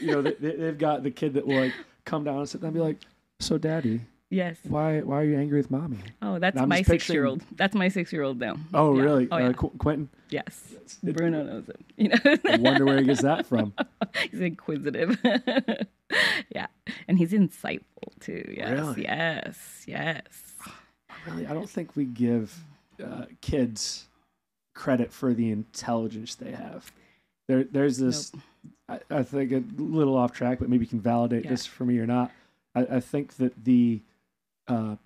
[0.00, 1.74] you know they- they've got the kid that will like
[2.06, 2.96] come down and sit down and be like,
[3.40, 4.00] "So, daddy,
[4.30, 4.58] Yes.
[4.64, 7.24] why why are you angry with mommy?" Oh, that's I'm my just picturing- six year
[7.26, 7.42] old.
[7.56, 8.56] That's my six year old now.
[8.74, 9.02] Oh, Yeah.
[9.02, 9.28] really?
[9.30, 9.52] Oh, uh, yeah.
[9.52, 10.74] Qu- Quentin, yes.
[11.02, 11.80] it- Bruno knows it.
[11.96, 12.36] You know?
[12.52, 13.72] I wonder where he gets that from.
[14.30, 15.18] he's inquisitive.
[16.54, 16.66] yeah,
[17.08, 18.44] and he's insightful too.
[18.56, 19.02] Yes, Really?
[19.02, 20.22] yes, yes.
[21.26, 22.54] Really, I don't think we give
[23.02, 24.06] uh, kids
[24.74, 26.92] credit for the intelligence they have.
[27.48, 28.30] There, there's this.
[28.88, 31.50] I, I think a little off track, but maybe you can validate Yeah.
[31.50, 32.30] this for me or not.
[32.74, 34.00] I, I think that the
[34.68, 34.96] uh,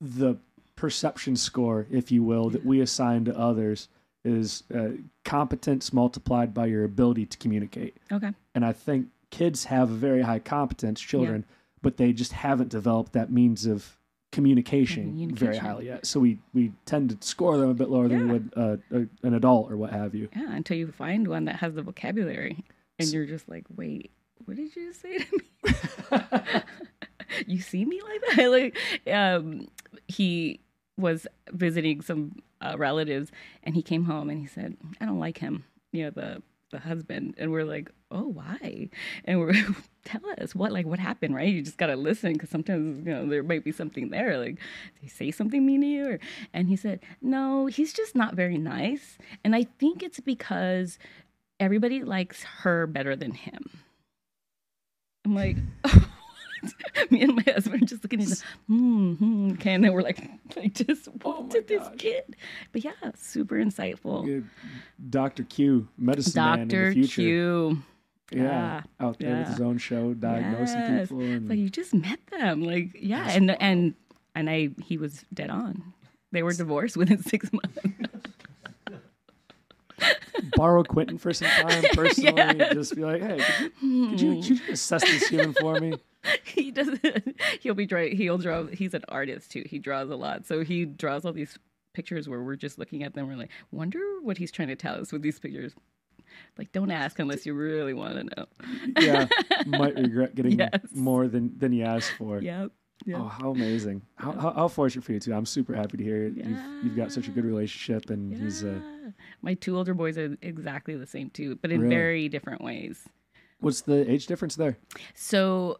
[0.00, 0.36] the
[0.76, 3.88] perception score, if you will, that we assign to others
[4.24, 4.88] is uh,
[5.24, 7.96] competence multiplied by your ability to communicate.
[8.12, 8.32] Okay.
[8.54, 11.44] And I think kids have a very high competence, children,
[11.80, 13.96] but they just haven't developed that means of
[14.32, 16.04] communication, very highly yet.
[16.04, 19.26] So we, we tend to score them a bit lower than we would uh, a,
[19.26, 20.28] an adult or what have you.
[20.36, 22.64] Yeah, until you find one that has the vocabulary,
[22.98, 24.10] and you're just like, wait,
[24.44, 26.20] what did you say to me?
[27.46, 28.46] you see me like that?
[28.50, 29.68] like, um,
[30.08, 30.60] he
[30.96, 33.30] was visiting some uh, relatives,
[33.62, 35.64] and he came home and he said, I don't like him.
[35.92, 38.88] You know the the husband, and we're like, oh, why?
[39.24, 39.54] And we're
[40.04, 41.48] tell us what like what happened, right?
[41.48, 44.38] You just gotta listen because sometimes you know there might be something there.
[44.38, 44.58] Like,
[45.00, 46.10] he say something mean to you?
[46.10, 46.18] Or,
[46.52, 50.98] and he said, no, he's just not very nice, and I think it's because
[51.58, 53.70] everybody likes her better than him.
[55.24, 55.56] I'm like,
[57.10, 60.02] me and my husband are just looking at the, hmm, hmm, okay, and then we're
[60.02, 61.96] like, like just what Oh did this gosh.
[61.98, 62.36] kid?
[62.72, 64.44] But yeah, super insightful.
[65.10, 65.44] Dr.
[65.44, 67.22] Q, medicine man in Doctor the future.
[67.22, 67.82] Q.
[68.32, 71.08] Yeah, out there with his own show, diagnosing Yes.
[71.08, 71.20] people.
[71.20, 73.94] And, like you just met them like yeah That's and and
[74.34, 75.92] and i he was dead on
[76.32, 77.78] they were divorced within six months
[80.56, 82.40] borrow Quentin for some time personally.
[82.40, 84.72] and Just be like, hey, could you, could you, could you hmm.
[84.72, 85.94] assess this human for me?
[86.44, 87.00] he doesn't
[87.60, 90.84] he'll be drawing he'll draw he's an artist too he draws a lot so he
[90.84, 91.56] draws all these
[91.92, 95.00] pictures where we're just looking at them we're like wonder what he's trying to tell
[95.00, 95.72] us with these pictures
[96.58, 98.46] like don't ask unless you really want to know
[98.98, 99.28] Yeah,
[99.66, 100.80] might regret getting Yes.
[100.92, 102.40] more than than you asked for.
[102.40, 102.72] yep
[103.06, 103.18] yep.
[103.20, 104.02] Oh, how amazing!
[104.16, 105.32] How, how, how fortunate for you too.
[105.32, 106.34] I'm super happy to hear it.
[106.36, 109.10] You've you've got such a good relationship, and he's uh, Yeah.
[109.42, 111.94] my two older boys are exactly the same too but in Really?
[111.94, 113.08] very different ways
[113.60, 114.76] what's the age difference there?
[115.14, 115.78] So,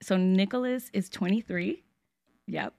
[0.00, 1.82] so Nicholas is 23.
[2.46, 2.72] Yep.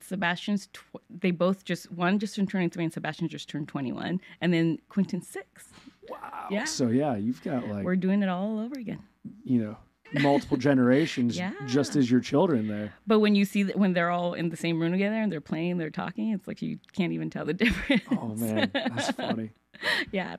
[0.00, 4.20] Sebastian's, tw- they both just, one just turned 23 and Sebastian just turned 21.
[4.40, 5.68] And then Quentin's six.
[6.08, 6.48] Wow.
[6.50, 6.64] Yeah.
[6.64, 8.98] So yeah, you've got like We're doing it all over again.
[9.44, 9.76] you know
[10.14, 11.52] multiple generations Yeah.
[11.66, 12.94] just as your children there.
[13.06, 15.40] But when you see that when they're all in the same room together and they're
[15.40, 18.02] playing, they're talking, it's like you can't even tell the difference.
[18.10, 19.50] Oh man, that's funny.
[20.12, 20.36] yeah.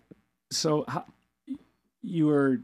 [0.51, 1.05] So how,
[2.01, 2.62] you were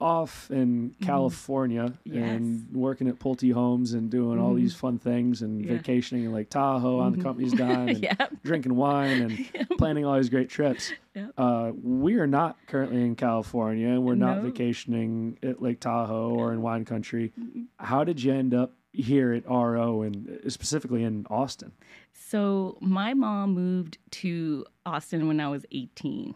[0.00, 2.14] off in California Mm-hmm.
[2.18, 2.30] Yes.
[2.36, 4.56] and working at Pulte Homes and doing all Mhm.
[4.56, 5.72] these fun things and Yeah.
[5.76, 7.22] vacationing in Lake Tahoe on the Mhm.
[7.22, 8.28] company's dime and yeah.
[8.42, 10.92] drinking wine and planning all these great trips.
[11.14, 11.32] Yep.
[11.36, 16.52] Uh, we are not currently in California and we're not vacationing at Lake Tahoe or
[16.52, 17.32] in wine country.
[17.78, 21.72] How did you end up here at RO and specifically in Austin?
[22.12, 26.34] So my mom moved to Austin when I was 18,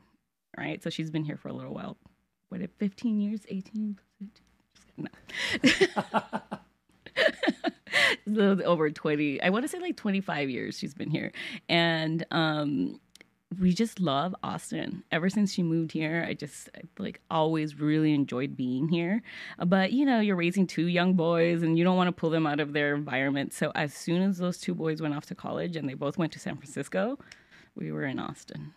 [0.59, 0.83] right?
[0.83, 1.97] So she's been here for a little while.
[2.55, 3.41] What, 15 years?
[3.49, 3.99] 18?
[4.21, 4.39] 15?
[4.97, 5.09] No.
[7.17, 9.43] a little over 20.
[9.43, 11.33] I want to say like 25 years she's been here.
[11.69, 13.01] And um,
[13.61, 15.03] we just love Austin.
[15.11, 19.23] Ever since she moved here, I just like always really enjoyed being here.
[19.59, 22.47] But you know, you're raising two young boys and you don't want to pull them
[22.47, 23.53] out of their environment.
[23.53, 26.33] So as soon as those two boys went off to college and they both went
[26.35, 27.19] to San Francisco,
[27.75, 28.75] we were in Austin.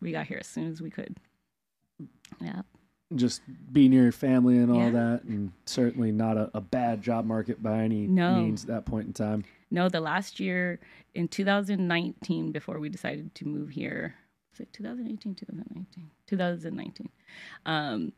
[0.00, 1.18] We got here as soon as we could.
[2.40, 2.62] Yeah.
[3.14, 3.40] Just
[3.72, 4.90] be near your family and all Yeah.
[4.90, 8.34] that, and certainly not a, a bad job market by any No.
[8.34, 9.44] means at that point in time.
[9.70, 10.80] No, the last year
[11.14, 14.16] in 2019, before we decided to move here,
[14.52, 16.10] was it 2018, 2019?
[16.26, 17.08] 2019.
[17.64, 18.12] Um,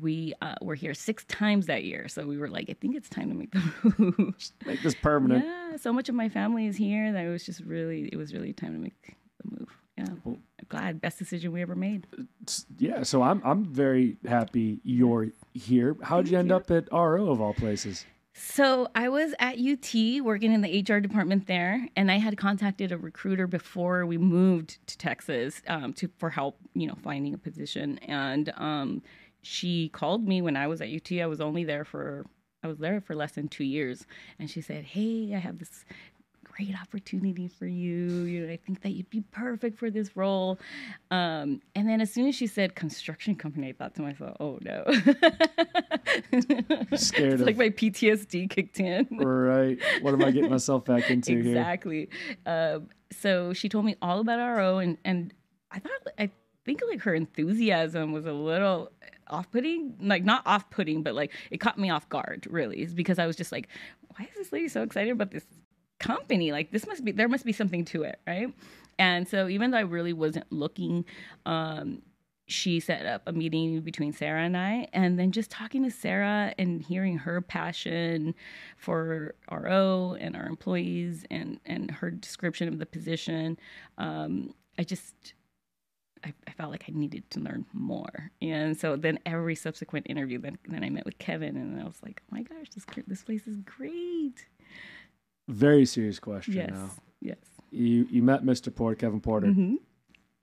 [0.00, 2.06] we uh, were here six times that year.
[2.06, 4.34] So we were like, I think it's time to make the move.
[4.66, 5.44] Make this permanent.
[5.44, 8.32] yeah, so much of my family is here that it was just really, it was
[8.32, 9.68] really time to make the move.
[10.00, 10.14] Yeah.
[10.24, 11.00] Well- glad.
[11.00, 12.06] Best decision we ever made.
[12.78, 15.96] Yeah, so I'm I'm very happy you're here.
[16.02, 18.06] How'd you end up at RO of all places?
[18.32, 22.92] So I was at UT working in the HR department there, and I had contacted
[22.92, 27.38] a recruiter before we moved to Texas um, to for help, you know, finding a
[27.38, 27.98] position.
[27.98, 29.02] And um,
[29.42, 31.12] she called me when I was at UT.
[31.20, 32.24] I was only there for
[32.62, 34.06] I was there for less than two years,
[34.38, 35.84] and she said, "Hey, I have this."
[36.60, 38.24] Great opportunity for you.
[38.24, 40.58] You know, I think that you'd be perfect for this role.
[41.10, 44.58] Um, and then as soon as she said construction company, I thought to myself, "Oh
[44.60, 44.84] no!"
[46.96, 49.08] Scared it's of- like my PTSD kicked in.
[49.10, 49.78] Right.
[50.02, 51.56] What am I getting myself back into here?
[51.56, 52.10] exactly.
[52.44, 55.32] Um, so she told me all about RO, and and
[55.70, 56.28] I thought I
[56.66, 58.92] think like her enthusiasm was a little
[59.28, 62.46] off-putting, like not off-putting, but like it caught me off guard.
[62.50, 63.68] Really, is because I was just like,
[64.16, 65.46] why is this lady so excited about this
[66.00, 66.50] company?
[66.50, 68.52] Like this must be there must be something to it, right?
[68.98, 71.04] And so even though I really wasn't looking,
[71.46, 72.02] um,
[72.46, 76.52] she set up a meeting between Sarah and I, and then just talking to Sarah
[76.58, 78.34] and hearing her passion
[78.76, 83.58] for RO and our employees and and her description of the position,
[83.98, 85.34] um, I just
[86.24, 88.30] I, I felt like I needed to learn more.
[88.42, 92.00] And so then every subsequent interview, then then I met with Kevin, and I was
[92.02, 94.46] like, oh my gosh, this this place is great.
[95.50, 96.90] Very serious question Yes, now.
[97.20, 97.36] yes.
[97.70, 98.74] You you met Mr.
[98.74, 99.48] Porter, Kevin Porter.
[99.48, 99.76] Mhm.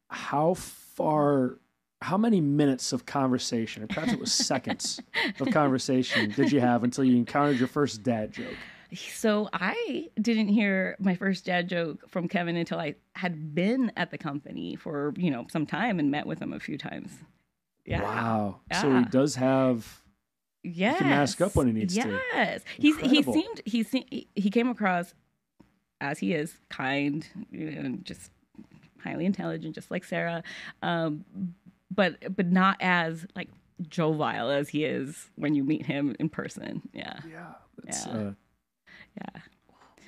[0.09, 1.59] How far
[2.01, 5.01] how many minutes of conversation, or perhaps it was seconds
[5.39, 8.53] of conversation did you have until you encountered your first dad joke?
[8.93, 14.11] So I didn't hear my first dad joke from Kevin until I had been at
[14.11, 17.11] the company for you know some time and met with him a few times.
[17.85, 18.01] Yeah.
[18.03, 18.59] Wow.
[18.79, 20.01] So he does have
[20.73, 20.97] Yes.
[20.99, 22.05] can mask up when he needs yes.
[22.05, 22.19] to.
[22.33, 22.61] Yes.
[22.77, 25.13] He's he seemed he se- he he came across
[26.01, 28.31] as he is kind you know, and just
[29.03, 30.43] highly intelligent, just like Sarah,
[30.81, 31.25] um,
[31.93, 33.49] but but not as like
[33.87, 36.81] jovial as he is when you meet him in person.
[36.93, 37.19] Yeah.
[37.29, 37.53] yeah.
[37.83, 38.11] That's Yeah.
[38.13, 38.31] uh
[39.15, 39.41] Yeah.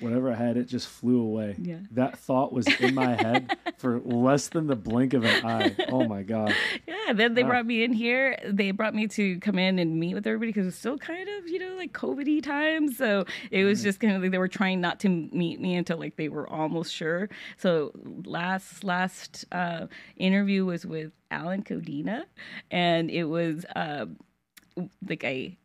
[0.00, 1.56] Whatever I had, it just flew away.
[1.60, 1.78] Yeah.
[1.92, 5.76] That thought was in my head for less than the blink of an eye.
[5.88, 6.54] Oh my god.
[6.86, 7.50] Yeah, then they Wow.
[7.50, 8.36] brought me in here.
[8.46, 11.48] They brought me to come in and meet with everybody because it's still kind of,
[11.48, 12.96] you know, like COVID times.
[12.96, 15.98] So it was just kind of like they were trying not to meet me until
[15.98, 17.28] like they were almost sure.
[17.58, 17.92] So
[18.24, 19.86] last last uh,
[20.16, 22.24] interview was with Alan Codina,
[22.70, 24.06] and it was uh,
[25.08, 25.56] like a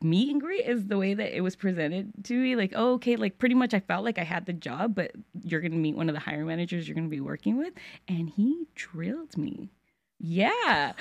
[0.00, 2.56] meet and greet is the way that it was presented to me.
[2.56, 5.12] Like, oh, okay, like pretty much I felt like I had the job, but
[5.42, 7.74] you're gonna meet one of the hiring managers you're gonna be working with,
[8.08, 9.70] and he drilled me.
[10.18, 10.92] Yeah.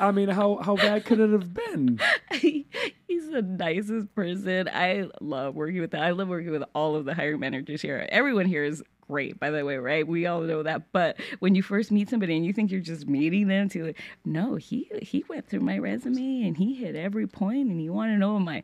[0.00, 2.00] I mean, how how bad could it have been?
[2.32, 4.68] He's the nicest person.
[4.68, 6.00] I love working with him.
[6.00, 8.06] I love working with all of the hiring managers here.
[8.10, 10.06] Everyone here is great, by the way, right?
[10.06, 10.92] We all know that.
[10.92, 14.00] But when you first meet somebody and you think you're just meeting them to like,
[14.24, 18.12] no, he he went through my resume and he hit every point and he wanted
[18.12, 18.62] to know my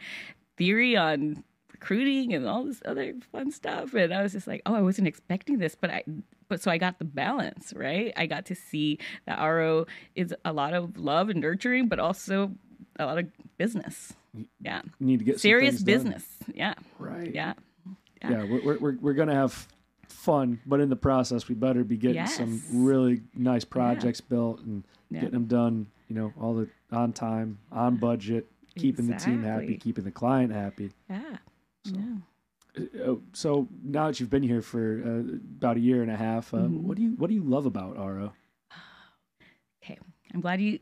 [0.56, 3.94] theory on recruiting and all this other fun stuff.
[3.94, 6.04] And I was just like, oh, I wasn't expecting this, but I
[6.48, 8.12] but so I got the balance, right?
[8.16, 12.52] I got to see that RO is a lot of love and nurturing, but also
[12.98, 13.26] a lot of
[13.56, 14.12] business.
[14.60, 14.82] Yeah.
[14.98, 16.12] You need to get some Serious things done.
[16.12, 16.24] business.
[16.54, 16.74] Yeah.
[16.98, 17.32] Right.
[17.34, 17.54] Yeah.
[18.22, 19.66] Yeah, we're, we're we're we're gonna have
[20.20, 24.84] fun, but in the process, we better be getting some really nice projects built and
[25.10, 25.20] Yeah.
[25.20, 25.86] getting them done.
[26.08, 30.52] You know, all the on time, on budget, keeping the team happy, keeping the client
[30.52, 30.92] happy.
[31.08, 31.36] Yeah.
[31.84, 32.16] So- Yeah.
[33.04, 36.54] Uh, so now that you've been here for uh, about a year and a half,
[36.54, 36.82] uh, Mhm.
[36.82, 38.32] what do you what do you love about RO?
[39.82, 39.98] Okay.
[40.34, 40.78] I'm glad you.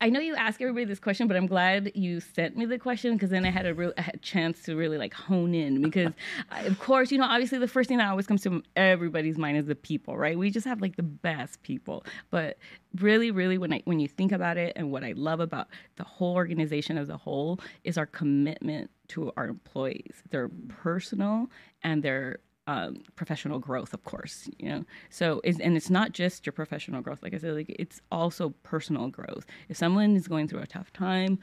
[0.00, 3.14] I know you ask everybody this question, but I'm glad you sent me the question
[3.14, 5.80] because then I had a real I had a chance to really like hone in
[5.80, 6.12] because,
[6.50, 9.56] I- of course, you know, obviously the first thing that always comes to everybody's mind
[9.56, 10.36] is the people, right?
[10.36, 12.58] We just have like the best people, but
[13.00, 16.04] really, really, when I when you think about it, and what I love about the
[16.04, 21.48] whole organization as a whole is our commitment to our employees, their personal
[21.82, 24.84] and their um, professional growth, of course, you know.
[25.10, 27.22] So, is and it's not just your professional growth.
[27.22, 29.46] Like I said, like it's also personal growth.
[29.68, 31.38] If someone is going through a tough time,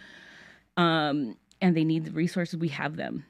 [0.78, 3.26] um, and they need the resources, we have them,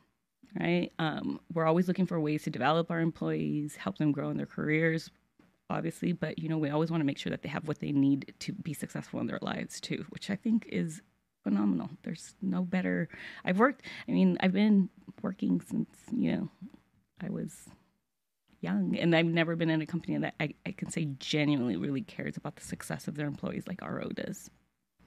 [0.59, 0.91] right?
[0.99, 4.45] Um, we're always looking for ways to develop our employees, help them grow in their
[4.45, 5.09] careers,
[5.69, 6.13] obviously.
[6.13, 8.33] But you know, we always want to make sure that they have what they need
[8.39, 11.01] to be successful in their lives too, which I think is
[11.43, 11.89] phenomenal.
[12.03, 13.09] There's no better.
[13.43, 13.85] I've worked.
[14.07, 14.89] I mean, I've been
[15.21, 16.49] working since you know
[17.21, 17.67] I was
[18.61, 22.01] young, and I've never been in a company that I, I can say genuinely really
[22.01, 24.49] cares about the success of their employees like RO does.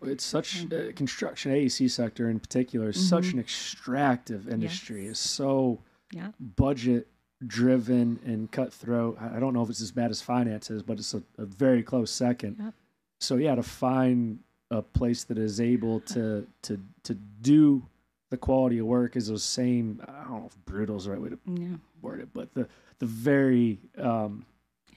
[0.03, 3.35] It's such uh, construction AEC sector in particular is such Mhm.
[3.35, 5.03] an extractive industry.
[5.05, 5.11] Yes.
[5.13, 5.81] It's so
[6.13, 6.33] Yeah.
[6.39, 7.09] budget
[7.47, 9.17] driven and cutthroat.
[9.21, 11.83] I I don't know if it's as bad as finances, but it's a, a very
[11.83, 12.57] close second.
[12.59, 12.75] Yep.
[13.21, 14.41] So yeah, to find
[14.71, 17.87] a place that is able to to to do
[18.31, 21.21] the quality of work is those same I don't know if brutal is the right
[21.21, 21.77] way to Yeah.
[22.19, 22.69] It, but the
[23.01, 24.45] the very um,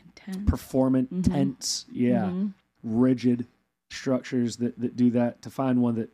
[0.05, 0.49] Intense.
[0.49, 1.24] performant, Mhm.
[1.24, 2.53] tense, yeah, Mhm.
[2.84, 3.47] rigid
[3.89, 6.10] structures that, that do that to find one that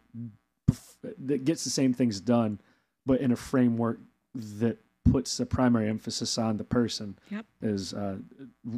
[1.20, 2.60] that gets the same things done
[3.06, 4.00] but in a framework
[4.36, 7.46] that puts the primary emphasis on the person Yep.
[7.62, 8.20] is uh,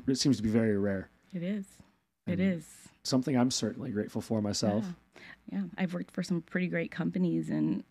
[0.07, 1.65] it seems to be very rare It is.
[2.25, 2.87] It And is.
[3.03, 4.85] something i'm certainly grateful for myself
[5.51, 5.59] Yeah.
[5.59, 5.63] yeah.
[5.77, 7.83] I've worked for some pretty great companies, and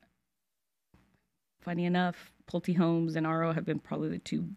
[1.60, 4.48] funny enough, Pulte Homes and RO have been probably the two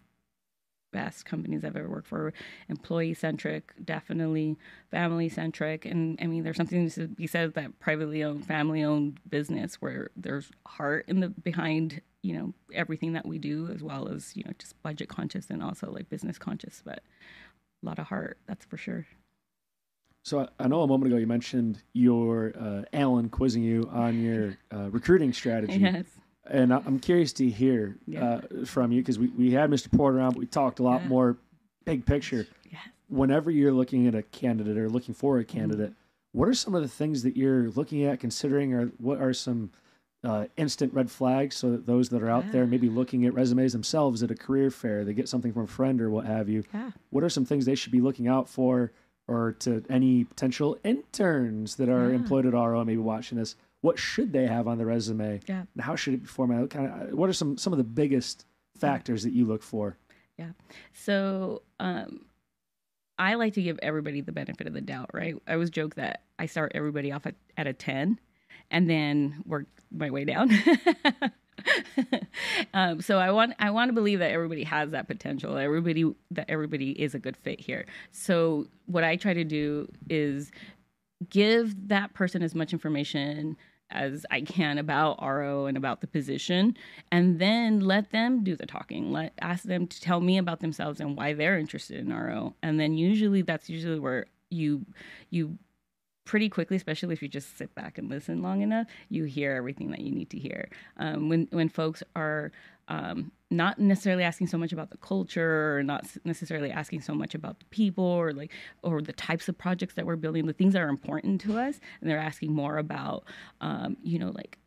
[0.92, 2.32] best companies I've ever worked for.
[2.68, 4.56] Employee centric, definitely
[4.90, 9.20] family centric, and I mean, there's something to be said that privately owned, family owned
[9.28, 12.00] business where there's heart in the behind.
[12.22, 15.62] You know everything that we do, as well as you know just budget conscious and
[15.62, 17.00] also like business conscious, but
[17.82, 18.38] a lot of heart.
[18.46, 19.06] That's for sure.
[20.24, 24.58] so I, know a moment ago you mentioned your uh, alan quizzing you on your
[24.74, 26.06] uh, recruiting strategy Yes.
[26.50, 28.40] And I'm curious to hear Yeah.
[28.60, 29.90] uh, from you because we, we had Mr.
[29.90, 31.08] Porter on, but we talked a lot Yeah.
[31.08, 31.36] more
[31.84, 32.46] big picture.
[32.70, 32.80] Yes.
[33.08, 35.92] Whenever you're looking at a candidate or looking for a candidate,
[36.32, 39.70] what are some of the things that you're looking at, considering, or what are some
[40.24, 43.72] uh, instant red flags so that those that are out there maybe looking at resumes
[43.72, 46.64] themselves at a career fair, they get something from a friend or what have you?
[46.74, 46.90] Yeah.
[47.10, 48.92] What are some things they should be looking out for,
[49.28, 52.16] or to any potential interns that are Yeah.
[52.16, 53.54] employed at RO and maybe watching this?
[53.80, 55.40] What should they have on the resume?
[55.46, 55.64] Yeah.
[55.78, 56.70] How should it be formatted?
[56.70, 58.44] Kind of, what are some some of the biggest
[58.76, 59.96] factors that you look for?
[60.36, 60.50] Yeah.
[60.92, 62.24] So um,
[63.18, 65.34] I like to give everybody the benefit of the doubt, right?
[65.46, 68.20] I always joke that I start everybody off at, at a 10
[68.70, 70.50] and then work my way down.
[72.74, 75.56] um, so I want I want to believe that everybody has that potential.
[75.56, 77.86] Everybody that everybody is a good fit here.
[78.12, 80.52] So what I try to do is
[81.28, 83.56] give that person as much information
[83.90, 86.76] as I can about RO and about the position,
[87.10, 89.12] and then let them do the talking.
[89.12, 92.78] Let ask them to tell me about themselves and why they're interested in RO, and
[92.78, 94.84] then usually that's usually where you
[95.30, 95.58] you
[96.24, 99.90] pretty quickly, especially if you just sit back and listen long enough, you hear everything
[99.90, 100.68] that you need to hear.
[100.98, 102.52] Um, when when folks are
[102.88, 107.34] um, not necessarily asking so much about the culture or not necessarily asking so much
[107.34, 110.46] about the people or like or the types of projects that we're building.
[110.46, 113.24] The things that are important to us and they're asking more about
[113.60, 114.58] um, you know like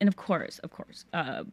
[0.00, 1.44] and of course of course uh,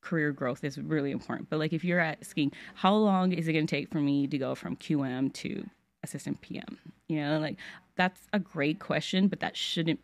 [0.00, 1.48] career growth is really important.
[1.50, 4.38] But like if you're asking how long is it going to take for me to
[4.38, 5.64] go from qm to
[6.04, 7.56] assistant pm you know like
[7.96, 9.98] that's a great question but that shouldn't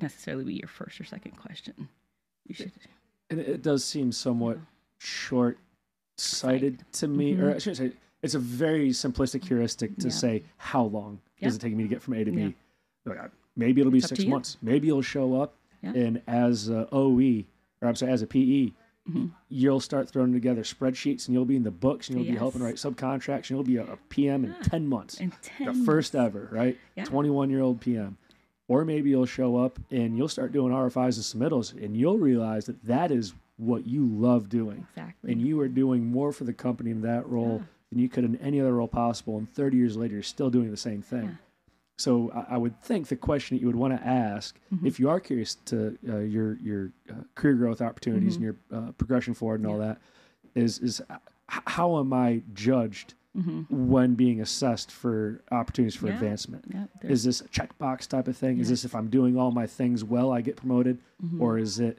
[0.00, 1.88] necessarily be your first or second question.
[2.46, 2.72] You should
[3.30, 4.58] And it does seem somewhat
[4.98, 5.58] short
[6.16, 7.92] sighted to me, or I shouldn't say
[8.22, 10.12] it's a very simplistic heuristic to Yeah.
[10.12, 11.48] say how long Yeah.
[11.48, 12.48] does it take me to get from A to Yeah.
[12.48, 12.54] B.
[13.10, 13.28] Uh,
[13.58, 14.58] Maybe it'll be It's six months.
[14.60, 15.92] Maybe you'll show up Yeah.
[15.94, 17.46] and as a OE,
[17.80, 18.72] or I'm sorry, as a PE,
[19.08, 19.30] Mhm.
[19.48, 22.60] you'll start throwing together spreadsheets and you'll be in the books and you'll be helping
[22.62, 24.56] write subcontracts and you'll be a, a PM in Yeah.
[24.62, 25.20] 10 months.
[25.20, 26.76] and the 10 first ever, right?
[26.96, 27.04] Yeah.
[27.04, 28.16] 21 year old PM.
[28.68, 32.66] Or maybe you'll show up and you'll start doing RFIs and submittals and you'll realize
[32.66, 34.86] that that is what you love doing.
[34.90, 37.66] exactly And you are doing more for the company in that role Yeah.
[37.90, 39.38] than you could in any other role possible.
[39.38, 41.24] And 30 years later, you're still doing the same thing.
[41.24, 41.34] Yeah.
[41.98, 44.86] So I, I would think the question that you would want to ask, Mm-hmm.
[44.86, 48.44] if you are curious to uh, your your uh, career growth opportunities Mm-hmm.
[48.44, 49.98] and your uh, progression forward and all that,
[50.54, 51.00] is is
[51.48, 53.14] how am I judged
[53.70, 56.12] when being assessed for opportunities for Mm-hmm.
[56.12, 56.14] Yeah.
[56.20, 56.64] advancement?
[56.72, 58.58] Yeah, Is this a checkbox type of thing?
[58.58, 60.98] Is this if I'm doing all my things well, I get promoted?
[61.24, 61.40] Mm-hmm.
[61.42, 61.98] Or is it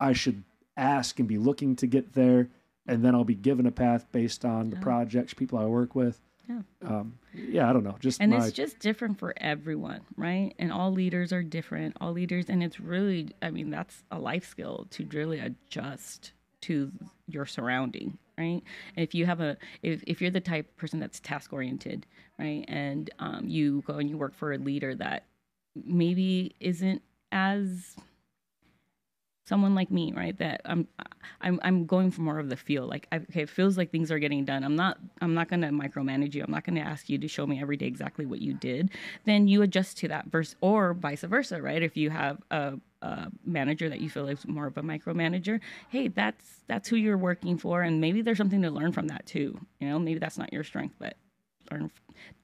[0.00, 0.42] I should
[0.76, 2.48] ask and be looking to get there
[2.86, 6.20] and then I'll be given a path based on the projects, people I work with?
[6.48, 6.62] Yeah.
[6.84, 7.96] Um, yeah, I don't know.
[8.00, 12.12] Just and my, it's just different for everyone right and all leaders are different all
[12.12, 16.90] leaders and it's really i mean that's a life skill to really adjust to
[17.26, 18.62] your surrounding right
[18.96, 22.06] if you have a if, if you're the type of person that's task oriented
[22.38, 25.24] right and um, you go and you work for a leader that
[25.74, 27.96] maybe isn't as
[29.44, 30.36] someone like me, right?
[30.38, 30.86] That I'm
[31.40, 32.86] I'm I'm going for more of the feel.
[32.86, 34.64] Like I, okay, it feels like things are getting done.
[34.64, 36.44] I'm not I'm not gonna micromanage you.
[36.44, 38.90] I'm not gonna ask you to show me every day exactly what you did.
[39.24, 41.82] Then you adjust to that verse or vice versa, right?
[41.82, 46.08] If you have a, a manager that you feel is more of a micromanager, hey,
[46.08, 49.58] that's that's who you're working for, and maybe there's something to learn from that too.
[49.80, 51.16] You know, maybe that's not your strength, but
[51.70, 51.90] learn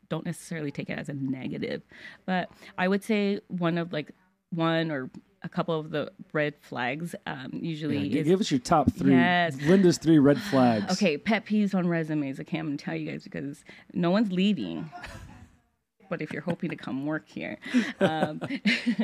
[0.09, 1.83] don't necessarily take it as a negative.
[2.25, 4.13] But I would say one of like
[4.51, 5.11] one or
[5.43, 9.13] a couple of the red flags um, usually Yeah, is give us your top three.
[9.13, 9.57] Yes.
[9.63, 10.93] Linda's three red flags.
[10.93, 12.41] okay pet peeves on resumes.
[12.41, 14.91] I can't even tell you guys because no one's leaving.
[16.11, 17.59] But if you're hoping to come work here,
[18.01, 18.41] um,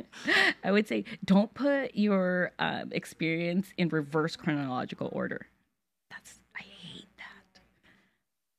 [0.65, 5.47] I would say don't put your um, experience in reverse chronological order.
[6.11, 7.61] That's I hate that.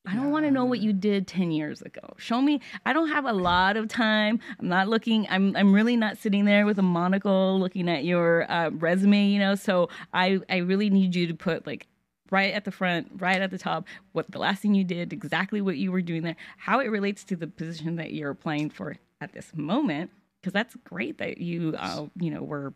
[0.08, 2.02] I don't want to know what you did 10 years ago.
[2.18, 2.62] Show me.
[2.86, 4.40] I don't have a lot of time.
[4.60, 8.50] I'm not looking, I'm, I'm really not sitting there with a monocle looking at your
[8.52, 9.56] uh, resume, you know?
[9.56, 11.88] So I, I really need you to put like
[12.32, 15.62] right at the front, right at the top, what the last thing you did, exactly
[15.62, 18.98] what you were doing there, how it relates to the position that you're applying for
[19.22, 20.12] at this moment.
[20.42, 22.74] Because that's great that you, uh, you know, were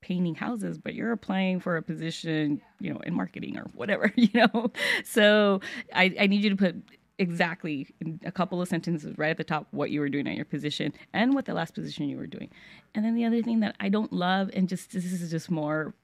[0.00, 4.28] painting houses, but you're applying for a position, you know, in marketing or whatever, you
[4.34, 4.70] know.
[5.04, 5.60] So
[5.94, 6.76] I, I need you to put
[7.18, 10.36] exactly in a couple of sentences right at the top what you were doing at
[10.36, 12.50] your position and what the last position you were doing.
[12.94, 15.94] And then the other thing that I don't love, and just this is just more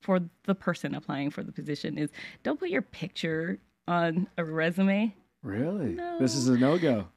[0.00, 2.10] for the person applying for the position, is
[2.42, 5.14] don't put your picture on a resume.
[5.42, 5.94] Really?
[5.94, 6.18] No.
[6.20, 7.08] This is a no go.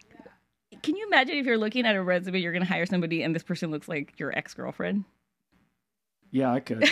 [0.81, 3.33] Can you imagine if you're looking at a resume, you're going to hire somebody and
[3.33, 5.05] this person looks like your ex girlfriend?
[6.35, 6.79] Yeah, I could.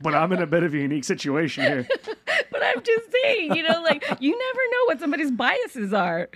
[0.00, 1.88] but I'm in a bit of a unique situation here.
[2.52, 6.28] but I'm just saying, you know, like you never know what somebody's biases are,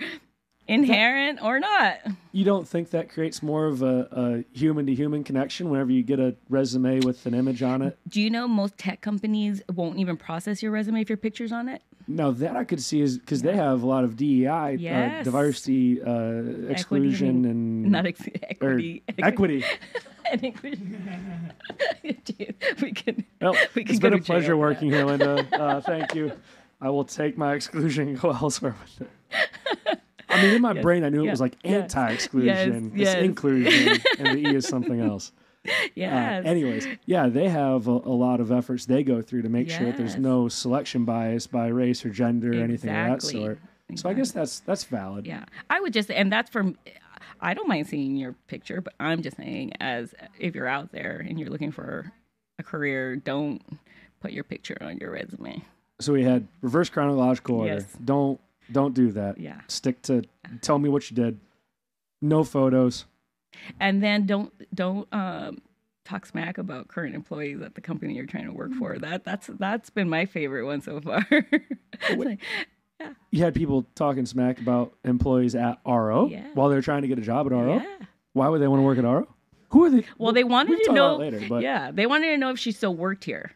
[0.67, 1.99] inherent or not.
[2.33, 6.19] You don't think that creates more of a, human to human connection whenever you get
[6.19, 7.97] a resume with an image on it?
[8.09, 11.69] Do you know most tech companies won't even process your resume if your picture's on
[11.69, 11.81] it?
[12.07, 16.01] No, that I could see is because they have a lot of DEI, uh, diversity,
[16.01, 19.03] uh, exclusion, and Not ex- equity.
[19.17, 19.65] equity.
[20.31, 20.41] and.
[22.25, 23.25] Dude, we can.
[23.41, 25.47] Well, we can it's been a jail pleasure working here, Linda.
[25.51, 26.31] Uh, thank you.
[26.81, 29.99] I will take my exclusion and go elsewhere with it.
[30.29, 33.15] I mean, in my brain, I knew it was like anti-exclusion, yes, yes.
[33.15, 35.31] it's inclusion, and the E is something else.
[35.97, 39.69] Uh, anyways, yeah, they have a, a lot of efforts they go through to make
[39.69, 43.41] sure that there's no selection bias by race or gender or anything of that Exactly.
[43.41, 43.59] sort.
[43.95, 45.25] So I guess that's that's valid.
[45.25, 46.77] Yeah, I would just, and that's from.
[47.41, 51.23] I don't mind seeing your picture, but I'm just saying, as if you're out there
[51.27, 52.11] and you're looking for
[52.59, 53.61] a career, don't
[54.21, 55.63] put your picture on your resume.
[55.99, 57.73] So we had reverse chronological order.
[57.75, 57.85] Yes.
[58.03, 58.39] Don't
[58.71, 59.39] don't do that.
[59.39, 59.61] Yeah.
[59.67, 60.23] Stick to
[60.61, 61.39] tell me what you did.
[62.21, 63.05] No photos.
[63.79, 65.59] And then don't don't um
[66.03, 69.47] talk smack about current employees at the company you're trying to work for that that's
[69.59, 71.25] that's been my favorite one so far
[72.17, 72.39] like,
[73.31, 76.45] You had people talking smack about employees at RO Yeah.
[76.53, 77.77] while they're trying to get a job at RO.
[77.77, 79.27] yeah Why would they want to work at RO?
[79.69, 80.05] Who are they?
[80.19, 82.95] well they wanted to know later, but yeah they wanted to know if she still
[82.95, 83.51] worked here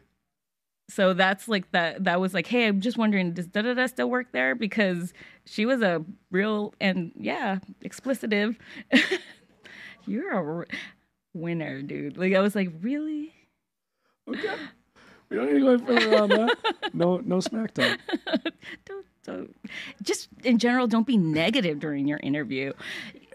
[0.90, 3.86] so that's like that that was like hey i'm just wondering does da da da
[3.86, 5.14] still work there because
[5.46, 8.58] she was a real and yeah explicitive
[10.10, 10.68] you're a r-
[11.34, 12.18] winner dude.
[12.18, 13.34] Like i was like really?
[14.28, 14.56] Okay.
[15.30, 16.58] We don't need to go any further on that.
[16.94, 18.00] No, no smack talk.
[18.86, 19.56] don't, don't.
[20.02, 22.74] Just in general don't be negative during your interview.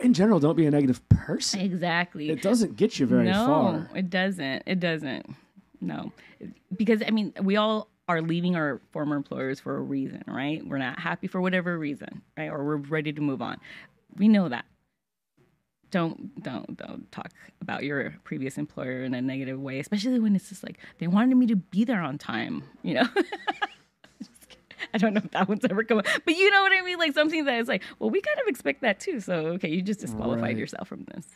[0.01, 1.61] In general, don't be a negative person.
[1.61, 2.31] exactly.
[2.31, 3.91] It doesn't get you very no far.
[3.95, 4.65] it doesn't.
[4.67, 5.27] It doesn't.
[5.81, 6.13] No.
[6.77, 10.67] Because i mean we all are leaving our former employers for a reason right?
[10.67, 12.51] We're not happy for whatever reason right?
[12.51, 13.59] Or we're ready to move on.
[14.17, 14.65] We know that
[15.91, 17.31] don't don't don't talk
[17.61, 21.35] about your previous employer in a negative way especially when it's just like they wanted
[21.37, 23.07] me to be there on time you know
[24.93, 26.99] I don't know if that one's ever come up, but you know what I mean.
[26.99, 29.19] Like something that is like, well, we kind of expect that too.
[29.19, 30.57] So okay, you just disqualified Right.
[30.57, 31.27] yourself from this.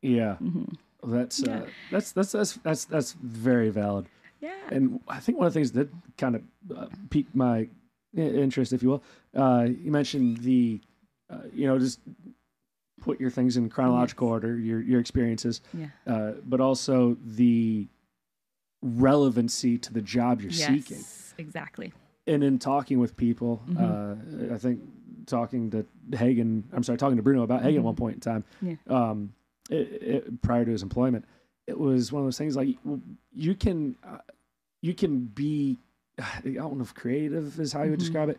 [0.00, 0.74] Yeah, Mhm.
[1.02, 1.62] that's Yeah.
[1.62, 4.06] Uh, that's that's that's that's that's very valid.
[4.40, 4.52] Yeah.
[4.70, 6.42] And I think one of the things that kind of
[6.76, 7.68] uh, piqued my
[8.16, 9.02] interest, if you will,
[9.34, 10.80] uh, you mentioned the,
[11.30, 12.00] uh, you know, just
[13.04, 14.32] put your things in chronological Yes.
[14.32, 15.88] order, your your experiences, Yeah.
[16.06, 17.86] uh, but also the
[18.82, 21.02] relevancy to the job you're seeking.
[21.38, 21.92] Exactly.
[22.26, 24.50] And in talking with people, Mhm.
[24.50, 24.80] uh, I think
[25.26, 25.86] talking to
[26.16, 27.84] Hagen, I'm sorry, talking to Bruno about Hagen at Mhm.
[27.84, 28.76] one point in time, Yeah.
[28.86, 29.34] um,
[29.70, 31.24] it, it, prior to his employment,
[31.66, 32.76] it was one of those things like
[33.32, 34.18] you can, uh,
[34.82, 35.78] you can be,
[36.18, 38.02] I don't know if creative is how you would Mhm.
[38.02, 38.38] describe it.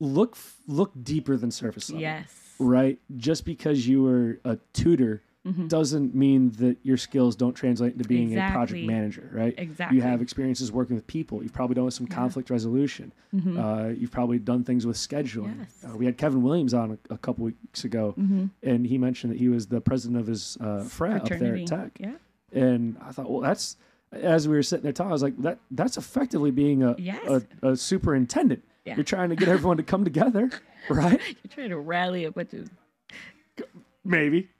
[0.00, 2.02] Look, look deeper than surface level.
[2.02, 2.43] Yes.
[2.58, 2.98] Right.
[3.16, 5.68] Just because you were a tutor Mhm.
[5.68, 9.28] doesn't mean that your skills don't translate into being a project manager.
[9.30, 9.54] Right.
[9.58, 9.96] Exactly.
[9.98, 11.42] You have experiences working with people.
[11.42, 12.14] You've probably done some Yeah.
[12.16, 13.12] conflict resolution.
[13.34, 13.58] Mhm.
[13.58, 15.58] Uh, you've probably done things with scheduling.
[15.58, 15.84] Yes.
[15.86, 18.50] Uh, we had Kevin Williams on a, a couple weeks ago, Mhm.
[18.62, 21.66] and he mentioned that he was the president of his uh, frat up there at
[21.66, 21.98] Tech.
[22.00, 22.14] Yeah.
[22.52, 23.76] And I thought, well, that's
[24.12, 27.20] as we were sitting there talking, I was like, that that's effectively being a Yes.
[27.62, 28.62] a, a superintendent.
[28.84, 28.96] Yeah.
[28.96, 30.50] You're trying to get everyone to come together,
[30.90, 31.20] right?
[31.26, 32.68] You're trying to rally a bunch of
[34.04, 34.50] Maybe.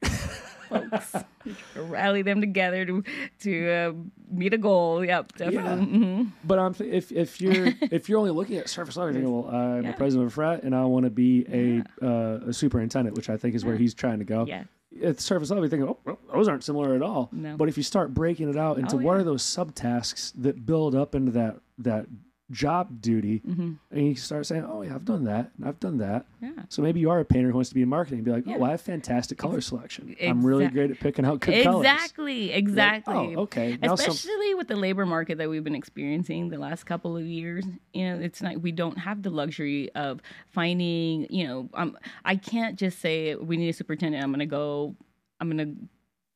[0.71, 1.13] folks,
[1.45, 3.05] You're trying to rally them together to
[3.41, 3.93] to uh,
[4.31, 5.05] meet a goal.
[5.05, 5.87] Yep, definitely.
[5.87, 6.31] Mhm.
[6.45, 9.43] But I'm th- if if you're if you're only looking at surface level, you're thinking,
[9.45, 9.91] well, I'm Yeah.
[9.91, 13.29] a president of a frat, and I want to be a uh, a superintendent, which
[13.29, 14.47] I think is where he's trying to go.
[14.47, 14.65] Yeah.
[15.03, 17.29] At the surface level, you think, oh, well, those aren't similar at all.
[17.33, 17.57] No.
[17.57, 20.95] But if you start breaking it out into Oh, what are those subtasks that build
[20.95, 22.07] up into that that
[22.51, 25.99] job duty, hmm and you start saying, oh yeah, I've done that, and I've done
[25.99, 26.27] that.
[26.43, 26.51] Yeah.
[26.69, 28.47] So maybe you are a painter who wants to be in marketing, and be like,
[28.47, 28.57] Yeah.
[28.59, 30.15] oh, I have fantastic color selection.
[30.21, 31.87] I'm really great at picking out good colors.
[31.87, 32.49] Exactly.
[32.49, 33.15] Like, Exactly.
[33.15, 33.79] oh, okay.
[33.81, 37.25] Now some, especially with the labor market that we've been experiencing the last couple of
[37.25, 41.97] years you know it's not we don't have the luxury of finding you know um,
[42.25, 44.95] i can't just say we need a superintendent i'm going to go
[45.41, 45.89] i'm going to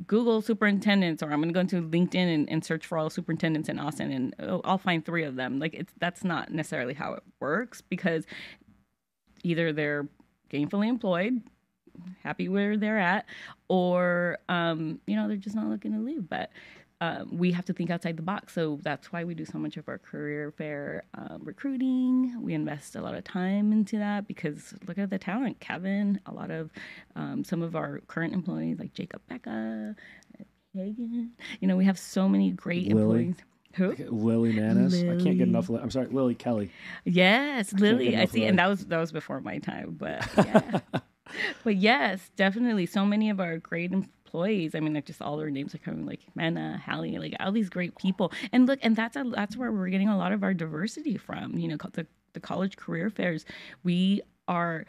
[0.06, 3.68] google superintendents or i'm going to go into linkedin and, and search for all superintendents
[3.68, 5.58] in austin and oh, i'll find three of them.
[5.58, 8.24] Like it's that's not necessarily how it works because
[9.42, 10.08] either they're
[10.50, 11.42] gainfully employed
[12.22, 13.26] happy where they're at
[13.68, 16.28] or um, you know they're just not looking to leave.
[16.28, 16.50] But
[17.00, 19.76] um, we have to think outside the box so that's why we do so much
[19.76, 24.74] of our career fair um, recruiting we invest a lot of time into that because
[24.86, 26.70] look at the talent kevin a lot of
[27.16, 29.94] um, some of our current employees like jacob becca
[30.74, 31.32] Hagen.
[31.60, 33.26] you know we have so many great Lily.
[33.26, 33.36] employees
[33.74, 34.94] who Lily Manis.
[34.94, 35.68] I can't get enough.
[35.68, 36.70] Li- I'm sorry, Lily Kelly.
[37.04, 38.16] Yes, get Lily.
[38.16, 38.64] I see, and that.
[38.64, 40.80] that was that was before my time, but yeah.
[41.64, 42.86] but yes, definitely.
[42.86, 43.92] So many of our great
[44.28, 44.74] employees.
[44.74, 47.70] I mean, like just all their names are coming, like Manna, Hallie, like all these
[47.70, 48.32] great people.
[48.52, 51.58] And look, and that's a, that's where we're getting a lot of our diversity from.
[51.58, 53.44] You know, the the college career fairs.
[53.82, 54.84] We are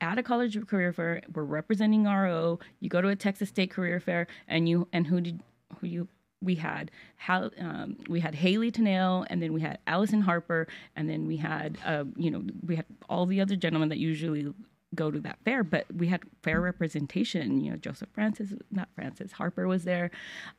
[0.00, 1.22] at a college career fair.
[1.32, 2.58] We're representing RO.
[2.80, 5.40] You go to a Texas State career fair, and you and who did
[5.80, 6.08] who you
[6.42, 11.08] we had Hal, um, we had Haley Tennell, and then we had Allison Harper, and
[11.08, 14.52] then we had uh, you know we had all the other gentlemen that usually
[14.94, 17.60] go to that fair, but we had fair representation.
[17.60, 20.10] You know, Joseph Francis, not Francis Harper was there.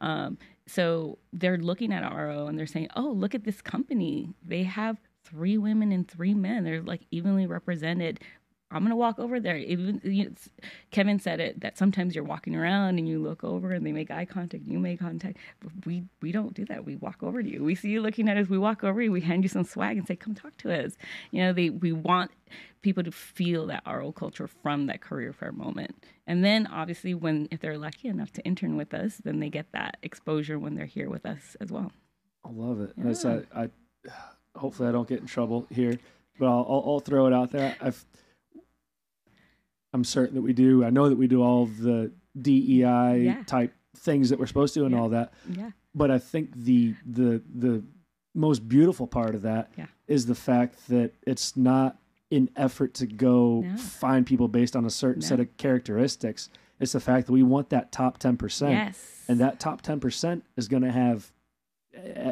[0.01, 4.29] Um, so they're looking at RO and they're saying, "Oh, look at this company.
[4.45, 6.63] They have three women and three men.
[6.63, 8.19] They're like evenly represented."
[8.69, 9.55] I'm gonna walk over there.
[9.55, 10.31] Even you know,
[10.91, 14.11] Kevin said it that sometimes you're walking around and you look over and they make
[14.11, 14.65] eye contact.
[14.65, 15.37] You make contact.
[15.85, 16.83] We we don't do that.
[16.83, 17.63] We walk over to you.
[17.63, 18.49] We see you looking at us.
[18.49, 19.11] We walk over you.
[19.11, 20.97] We hand you some swag and say, "Come talk to us."
[21.31, 22.31] You know, they we want
[22.81, 25.95] people to feel that RO culture from that career fair moment.
[26.25, 29.71] And then obviously, when if they're lucky enough to intern with us, then they get
[29.73, 31.91] that exposure when they're here with us as well.
[32.45, 32.93] I love it.
[32.97, 33.41] Yeah.
[33.55, 33.69] I, I,
[34.55, 35.97] hopefully, I don't get in trouble here,
[36.39, 37.75] but I'll, I'll, I'll throw it out there.
[37.81, 38.05] I've,
[39.93, 40.83] I'm certain that we do.
[40.83, 43.43] I know that we do all the DEI Yeah.
[43.45, 44.99] type things that we're supposed to and Yeah.
[45.01, 45.33] all that.
[45.49, 45.71] Yeah.
[45.95, 47.83] But I think the the the
[48.35, 49.71] most beautiful part of that
[50.07, 51.97] is the fact that it's not
[52.31, 53.77] an effort to go No.
[53.77, 56.49] find people based on a certain set of characteristics.
[56.79, 59.25] It's the fact that we want that top ten percent Yes.
[59.27, 61.31] and that top 10% is going to have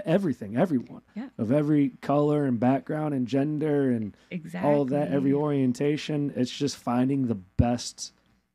[0.06, 1.30] everything everyone Yeah.
[1.38, 6.78] of every color and background and gender and exactly all that every orientation it's just
[6.78, 8.14] finding the best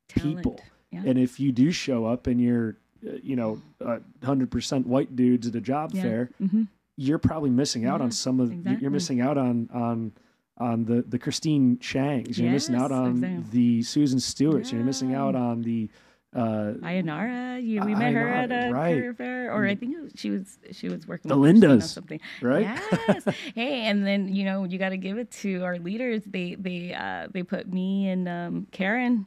[0.09, 0.36] Talent.
[0.36, 0.61] people
[0.93, 1.03] Yeah.
[1.07, 5.49] and if you do show up and you're uh, you know uh, 100% white dudes
[5.49, 6.03] at a job Yeah.
[6.03, 6.62] fair hmm
[6.97, 8.82] you're probably missing out on some of exactly.
[8.82, 10.12] you're missing out on on
[10.61, 13.44] on the the Christine Shangs you're missing out on exactly.
[13.50, 15.88] the Susan Stewarts you're missing out on the
[16.32, 18.94] uh Ayanara, you, we met her at a right.
[18.94, 22.20] career fair, or I think was, she was she was working The with Lindas, something.
[22.40, 22.62] right
[23.08, 23.24] Yes.
[23.56, 26.22] hey, and then you know you got to give it to our leaders.
[26.24, 29.26] They they uh, they put me and um, Karen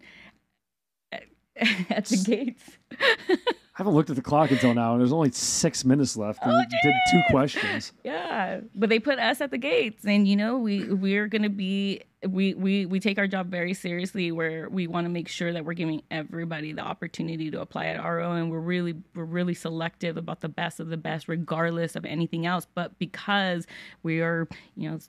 [1.12, 1.24] at,
[1.90, 2.64] at the gates.
[3.76, 6.44] I haven't looked at the clock until now, and there's only six minutes left.
[6.44, 7.92] And Oh, we did two questions.
[8.04, 12.02] Yeah, but they put us at the gates, and you know we we're gonna be
[12.28, 14.32] we we we take our job very seriously.
[14.32, 18.04] Where we want to make sure that we're giving everybody the opportunity to apply at
[18.04, 22.06] RO, and we're really we're really selective about the best of the best, regardless of
[22.06, 22.68] anything else.
[22.76, 23.66] But because
[24.04, 25.00] we are, you know,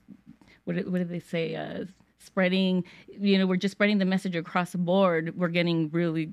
[0.63, 1.55] what what did they say?
[1.55, 1.85] Uh,
[2.17, 5.37] spreading, you know, we're just spreading the message across the board.
[5.37, 6.31] We're getting really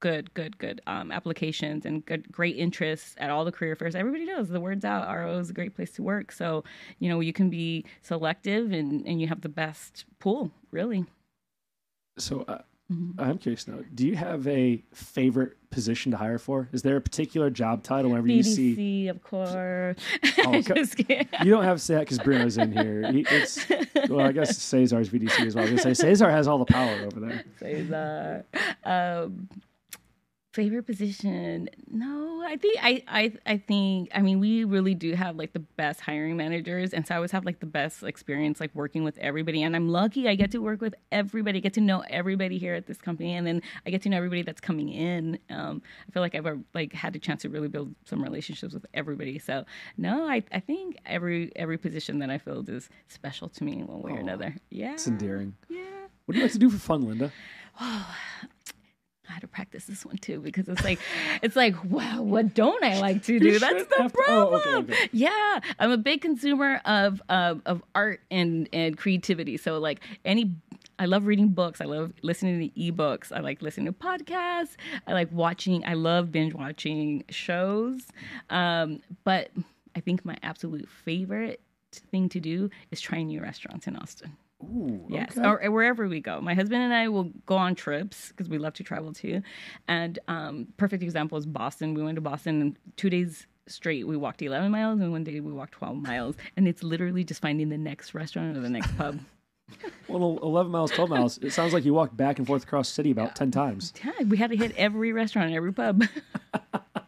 [0.00, 3.94] good, good, good um, applications and good, great interests at all the career fairs.
[3.94, 5.08] Everybody knows the word's out.
[5.08, 6.32] RO is a great place to work.
[6.32, 6.64] So,
[6.98, 11.04] you know, you can be selective and, and you have the best pool, really.
[12.18, 13.14] So uh, Mhm.
[13.18, 13.80] I'm curious now.
[13.96, 16.68] Do you have a favorite position to hire for?
[16.72, 19.08] Is there a particular job title whenever you see?
[19.08, 19.96] Of course.
[20.46, 20.52] Oh.
[21.42, 23.10] You don't have to say that because Bruno's in here.
[23.10, 23.66] He, it's
[24.08, 25.66] well, I guess Cesar's VDC as well.
[25.66, 27.44] I was gonna say Cesar has all the power over there.
[27.58, 28.44] Cesar.
[28.84, 29.48] Um,
[30.56, 31.68] favorite position?
[31.90, 35.60] No, I think I, I I think I mean we really do have like the
[35.60, 39.18] best hiring managers, and so I always have like the best experience like working with
[39.18, 39.62] everybody.
[39.62, 42.86] And I'm lucky I get to work with everybody, get to know everybody here at
[42.86, 45.38] this company, and then I get to know everybody that's coming in.
[45.50, 48.72] Um, I feel like I've uh, like had a chance to really build some relationships
[48.72, 49.38] with everybody.
[49.38, 49.66] So
[49.98, 53.86] no, I I think every every position that I filled is special to me in
[53.86, 54.56] one way or another.
[54.70, 55.54] Yeah, It's endearing.
[55.68, 55.82] Yeah.
[56.24, 57.30] What do you like to do for fun, Linda?
[59.28, 60.98] I had to practice this one too because it's like
[61.42, 63.58] it's like wow what don't I like to do?
[63.58, 64.60] That's the to- oh, problem.
[64.60, 65.08] okay, okay.
[65.12, 69.56] Yeah, I'm a big consumer of of, of art and and creativity.
[69.56, 70.54] So like any.
[70.98, 71.82] I love reading books.
[71.82, 73.30] I love listening to ebooks.
[73.30, 74.76] I like listening to podcasts.
[75.06, 75.84] I like watching.
[75.84, 78.00] I love binge watching shows.
[78.48, 79.50] Um, but
[79.94, 81.60] I think my absolute favorite
[82.10, 84.38] thing to do is try new restaurants in Austin.
[84.62, 85.46] Ooh, Yes, okay.
[85.46, 86.40] or, or wherever we go.
[86.40, 89.42] My husband and I will go on trips because we love to travel too.
[89.86, 91.94] And um, perfect example is Boston.
[91.94, 94.06] We went to Boston and two days straight.
[94.06, 96.36] We walked 11 miles, and one day we walked 12 miles.
[96.56, 99.20] And it's literally just finding the next restaurant or the next pub.
[100.06, 101.38] Well, 11 miles, 12 miles.
[101.38, 103.92] It sounds like you walked back and forth across the city about 10 times.
[104.04, 106.04] Yeah, we had to hit every restaurant, every pub.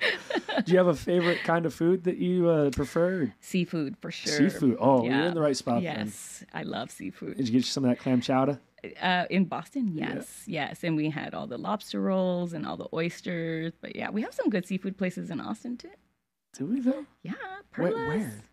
[0.00, 3.32] Do you have a favorite kind of food that you uh, prefer?
[3.40, 4.50] seafood for sure.
[4.50, 4.76] Seafood.
[4.80, 6.06] Oh, you're in the right spot then.
[6.06, 7.36] Yes, I love seafood.
[7.36, 8.60] Did you get you some of that clam chowder?
[9.00, 12.88] Uh, in Boston, yes, yes, and we had all the lobster rolls and all the
[12.92, 13.72] oysters.
[13.80, 15.88] But yeah, we have some good seafood places in Austin too.
[16.58, 17.06] Do we though?
[17.22, 17.32] Yeah,
[17.74, 18.08] Perlas.
[18.08, 18.44] where?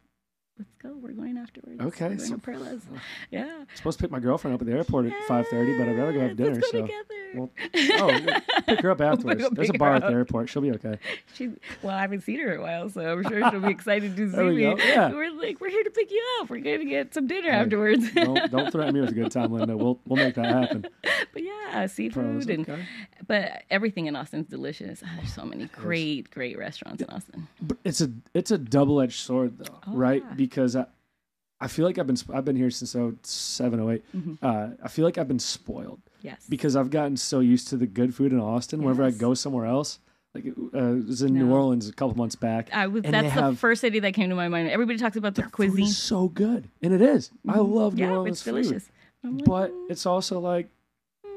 [0.58, 0.96] Let's go.
[0.96, 1.82] We're going afterwards.
[1.82, 2.82] Okay, so- Perlas.
[3.32, 3.46] Yeah.
[3.62, 6.14] I'm supposed to pick my girlfriend up at the airport at 5:30, but I'd rather
[6.14, 6.54] go have dinner.
[6.56, 6.88] Let's go so,
[7.34, 8.20] well, oh,
[8.68, 9.46] pick her up afterwards.
[9.54, 10.50] There's a bar at the airport.
[10.50, 10.98] She'll be okay.
[11.34, 11.50] She,
[11.82, 14.30] well, I haven't seen her in a while, so I'm sure she'll be excited to
[14.32, 14.62] see me.
[14.64, 15.12] go, yeah.
[15.12, 16.50] We're like, we're here to pick you up.
[16.50, 18.12] We're going to get some dinner Hey, afterwards.
[18.14, 19.78] don't don't threaten me with a good time, Linda.
[19.78, 20.86] We'll we'll make that happen.
[21.34, 22.84] but yeah, seafood and okay.
[23.28, 25.02] but everything in Austin's delicious.
[25.06, 27.48] Ah, there's so many great, great restaurants in Austin.
[27.62, 30.24] But it's a it's a double edged sword though, Oh, right?
[30.28, 30.34] yeah.
[30.36, 30.86] Because I
[31.62, 34.04] I feel like I've been I've been here since 07, 08.
[34.16, 34.38] Mhm.
[34.42, 36.46] Uh, I feel like I've been spoiled Yes.
[36.50, 38.82] because I've gotten so used to the good food in Austin.
[38.84, 40.00] Whenever I go somewhere else,
[40.34, 42.70] like uh, I was in New Orleans a couple months back.
[42.74, 43.04] I was.
[43.04, 44.70] That's the have- first city that came to my mind.
[44.70, 45.86] Everybody talks about the Their food cuisine.
[45.86, 47.30] is so good, and it is.
[47.48, 48.90] I love New yeah, Orleans it's delicious.
[49.24, 50.68] I'm like, but "Mm, it's also like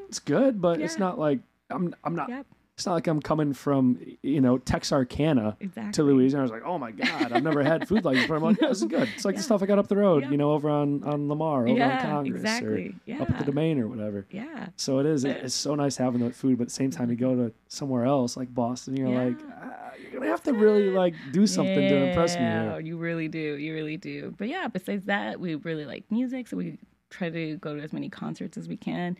[0.09, 2.29] it's good, but it's not like I'm I'm not.
[2.31, 2.47] Yep.
[2.77, 6.41] It's not like I'm coming from you know Texarkana exactly to Louisiana.
[6.41, 8.27] I was like, oh my god, I've never had food like this.
[8.27, 9.09] But I'm like, this is good.
[9.14, 10.31] It's like the stuff I got up the road, Yeah.
[10.33, 12.97] you know, over on on Lamar, over on Congress, exactly.
[13.07, 13.18] Yeah.
[13.18, 14.27] or up at the Domain or whatever.
[14.31, 14.68] Yeah.
[14.77, 15.25] So it is.
[15.25, 17.53] it- It's so nice having that food, but at the same time, you go to
[17.68, 21.77] somewhere else like Boston, you're like, ah, you're gonna have to really like do something
[21.89, 22.79] to impress me Yeah.
[22.79, 23.57] You really do.
[23.57, 24.35] You really do.
[24.37, 26.79] But yeah, besides that, we really like music, so we
[27.11, 29.16] try to go to as many concerts as we can.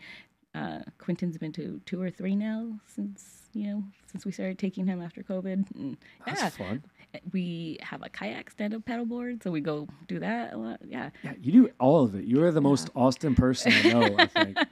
[0.53, 4.85] Uh, Quentin's been to two or three now since you know since we started taking
[4.85, 5.65] him after COVID.
[5.75, 6.83] And That's yeah, fun.
[7.33, 10.79] we have a kayak stand-up paddle board, so we go do that a lot.
[10.85, 11.09] Yeah.
[11.23, 12.25] Yeah, you do all of it.
[12.25, 14.15] You are the most Austin person I know.
[14.19, 14.57] I think.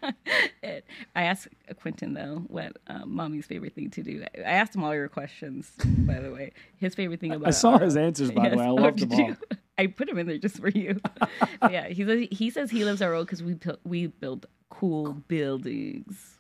[0.63, 1.49] It- I asked
[1.81, 4.23] Quentin though what um, mommy's favorite thing to do.
[4.37, 6.53] I asked him all your questions, by the way.
[6.77, 8.65] His favorite thing about I saw his answers by the way.
[8.65, 9.27] I loved them all.
[9.27, 9.37] you?
[9.77, 10.99] I put him in there just for you.
[11.69, 16.37] Yeah, he says he says he loves our road because we we build cool buildings.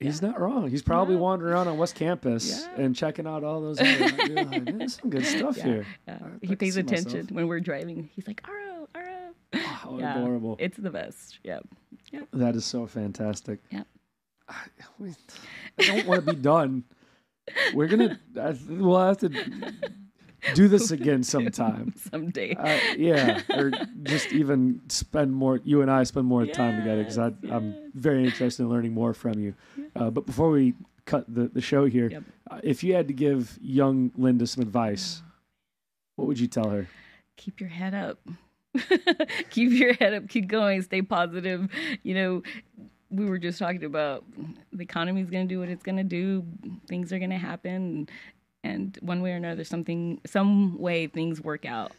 [0.00, 0.70] Yeah, He's not wrong.
[0.70, 1.20] He's probably No.
[1.22, 2.82] wandering around on West Campus Yeah.
[2.84, 3.78] and checking out all those.
[3.80, 5.64] Like, There's some good stuff yeah.
[5.64, 5.86] here.
[6.08, 6.18] yeah.
[6.40, 7.30] He pays attention myself.
[7.32, 8.08] when we're driving.
[8.16, 10.18] He's like, "Aro, Aro." Oh, how Yeah.
[10.18, 10.56] adorable.
[10.58, 11.38] It's the best.
[11.44, 11.58] Yeah.
[12.32, 13.60] That is so fantastic.
[13.70, 13.86] Yep.
[14.48, 14.54] I,
[14.98, 15.14] we-
[15.78, 16.84] I don't want to be done.
[17.74, 18.18] We're gonna.
[18.68, 19.28] We'll have to
[20.54, 21.94] do this again sometime.
[22.10, 22.54] Someday.
[22.54, 23.72] Uh, yeah, or
[24.02, 25.60] just even spend more.
[25.64, 29.14] You and I spend more time together because Yes, I'm very interested in learning more
[29.14, 29.54] from you.
[29.96, 30.74] Uh, but before we
[31.06, 32.22] cut the, the show here, Yep.
[32.50, 35.22] uh, if you had to give young Linda some advice,
[36.16, 36.86] what would you tell her?
[37.36, 38.18] keep your head up.
[39.50, 40.28] keep your head up.
[40.28, 40.82] Keep going.
[40.82, 41.68] Stay positive.
[42.02, 42.42] You know,
[43.08, 44.24] we were just talking about
[44.72, 46.44] the economy is going to do what it's going to do.
[46.86, 48.08] Things are going to happen,
[48.62, 51.92] and one way or another, something, some way, things work out.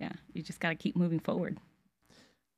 [0.00, 1.58] Yeah, you just got to keep moving forward.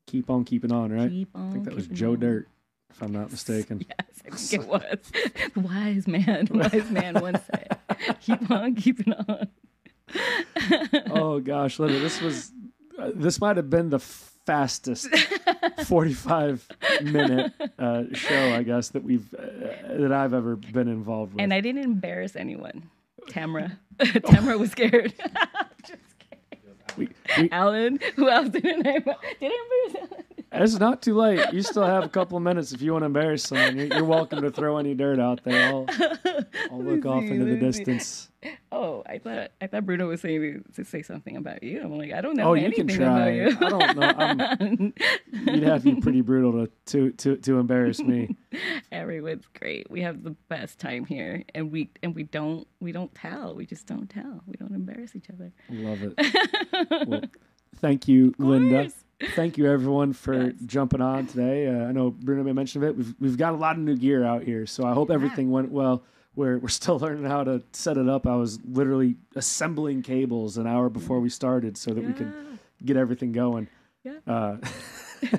[0.06, 1.10] Keep on keeping on, right?
[1.10, 1.48] Keep on.
[1.48, 2.20] I think that was Joe on.
[2.20, 2.48] Dirt,
[2.90, 3.84] if I'm not mistaken.
[3.98, 5.52] Yes, I think it was.
[5.54, 7.78] The wise man, wise man once said,
[8.20, 9.48] "Keep on keeping on."
[11.10, 12.52] oh gosh, Linda, this was
[12.98, 13.98] uh, this might have been the
[14.46, 15.08] fastest
[15.84, 16.66] 45
[17.02, 21.42] minute uh, show, I guess that we've uh, that I've ever been involved with.
[21.42, 22.88] And I didn't embarrass anyone.
[23.28, 23.78] Tamara.
[24.24, 25.12] Tamara was scared.
[25.86, 25.98] Just
[26.30, 26.64] kidding.
[26.96, 27.98] we, we, Alan.
[28.14, 30.24] Who else didn't I did I embarrass Alan?
[30.52, 31.52] It's not too late.
[31.52, 33.76] You still have a couple of minutes if you want to embarrass someone.
[33.76, 35.68] You're, you're welcome to throw any dirt out there.
[35.68, 35.86] I'll,
[36.70, 37.60] I'll look Let off into the see.
[37.84, 38.30] distance.
[38.70, 41.80] Oh, I thought I thought Bruno was saying to, say something about you.
[41.82, 43.04] I'm like, I don't know Oh, you can try.
[43.28, 43.66] about you.
[43.66, 44.14] I don't know.
[44.18, 44.92] I'm,
[45.54, 48.36] you'd have to be pretty brutal to to to, to embarrass me.
[48.92, 49.90] Everyone's great.
[49.90, 53.54] We have the best time here, and we and we don't we don't tell.
[53.54, 54.42] We just don't tell.
[54.46, 55.52] We don't embarrass each other.
[55.70, 56.14] Love it.
[57.08, 57.22] Well,
[57.76, 58.90] thank you, Linda.
[59.34, 60.52] Thank you, everyone, for Yes.
[60.66, 61.68] jumping on today.
[61.68, 62.96] Uh, I know Bruno may mention of it.
[62.96, 65.70] We've we've got a lot of new gear out here, so I hope everything went
[65.70, 66.02] well.
[66.34, 68.26] We're we're still learning how to set it up.
[68.26, 72.30] I was literally assembling cables an hour before we started so that we could
[72.84, 73.68] get everything going.
[74.04, 74.18] Yeah.
[74.26, 74.58] Uh,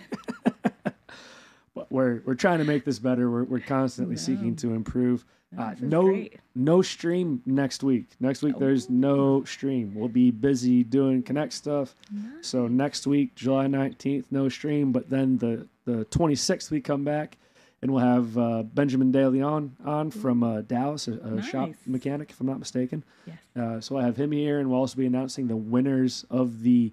[1.75, 3.29] but we're we're trying to make this better.
[3.29, 4.21] We're we're constantly Yeah.
[4.21, 5.23] seeking to improve.
[5.57, 6.39] Uh, no great.
[6.55, 8.05] no stream next week.
[8.19, 9.93] Next week there's no stream.
[9.95, 11.95] We'll be busy doing connect stuff.
[12.41, 17.37] So next week, July 19th, no stream, but then the the 26th we come back
[17.81, 22.31] and we'll have uh, Benjamin De Leon on from uh, Dallas, a, a shop mechanic
[22.31, 23.03] if I'm not mistaken.
[23.25, 23.37] Yes.
[23.55, 26.91] Uh, so I have him here, and we'll also be announcing the winners of the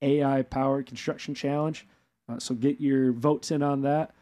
[0.00, 1.86] AI Powered Construction Challenge.
[2.28, 4.14] Uh, so get your votes in on that.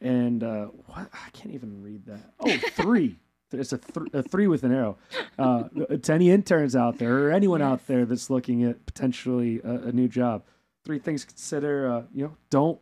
[0.00, 1.08] And uh, what?
[1.12, 2.32] I can't even read that.
[2.40, 3.18] Oh, three.
[3.52, 4.96] It's a, th- a three with an arrow.
[5.38, 5.64] Uh,
[6.02, 9.92] to any interns out there or anyone out there that's looking at potentially a, a
[9.92, 10.44] new job,
[10.84, 11.90] three things to consider.
[11.90, 12.78] Uh, you know, don't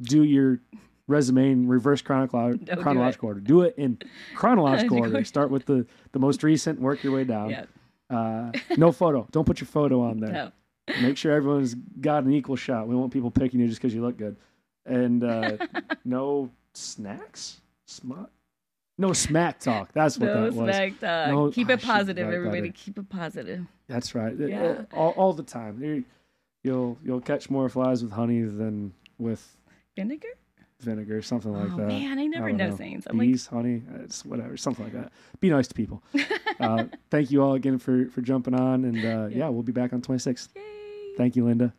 [0.00, 0.60] do your
[1.06, 3.40] resume in reverse chronological, do chronological order.
[3.40, 3.98] Do it in
[4.34, 5.22] chronological order.
[5.24, 7.50] Start with the, the most recent, work your way down.
[7.50, 7.64] Yeah.
[8.08, 9.26] Uh, no photo.
[9.32, 10.52] Don't put your photo on there.
[10.88, 11.02] No.
[11.02, 12.86] Make sure everyone's got an equal shot.
[12.86, 14.36] We want people picking you just because you look good.
[14.86, 15.56] And uh,
[16.04, 17.60] no snacks?
[17.86, 18.30] Smut?
[18.98, 19.92] No smack talk.
[19.92, 20.56] That's what No that was.
[20.56, 21.28] No smack talk.
[21.28, 22.70] No- keep I it positive, everybody.
[22.70, 23.66] Keep it positive.
[23.88, 24.34] That's right.
[24.38, 24.82] Yeah.
[24.92, 25.82] All, all the time.
[25.82, 26.04] You-
[26.64, 29.56] You'll you'll catch more flies with honey than with
[29.94, 30.26] Vinegar?
[30.80, 31.86] vinegar, something like oh that.
[31.86, 32.76] man, I never don't know, know.
[32.76, 33.06] sayings.
[33.08, 35.12] I'm like, honey, it's whatever, something like that.
[35.38, 36.02] Be nice to people.
[36.60, 39.38] uh, thank you all again for for jumping on, and uh, yeah.
[39.38, 39.48] Yeah.
[39.48, 40.48] we'll be back on 26th.
[40.56, 40.62] yay.
[41.16, 41.72] Thank you, Linda.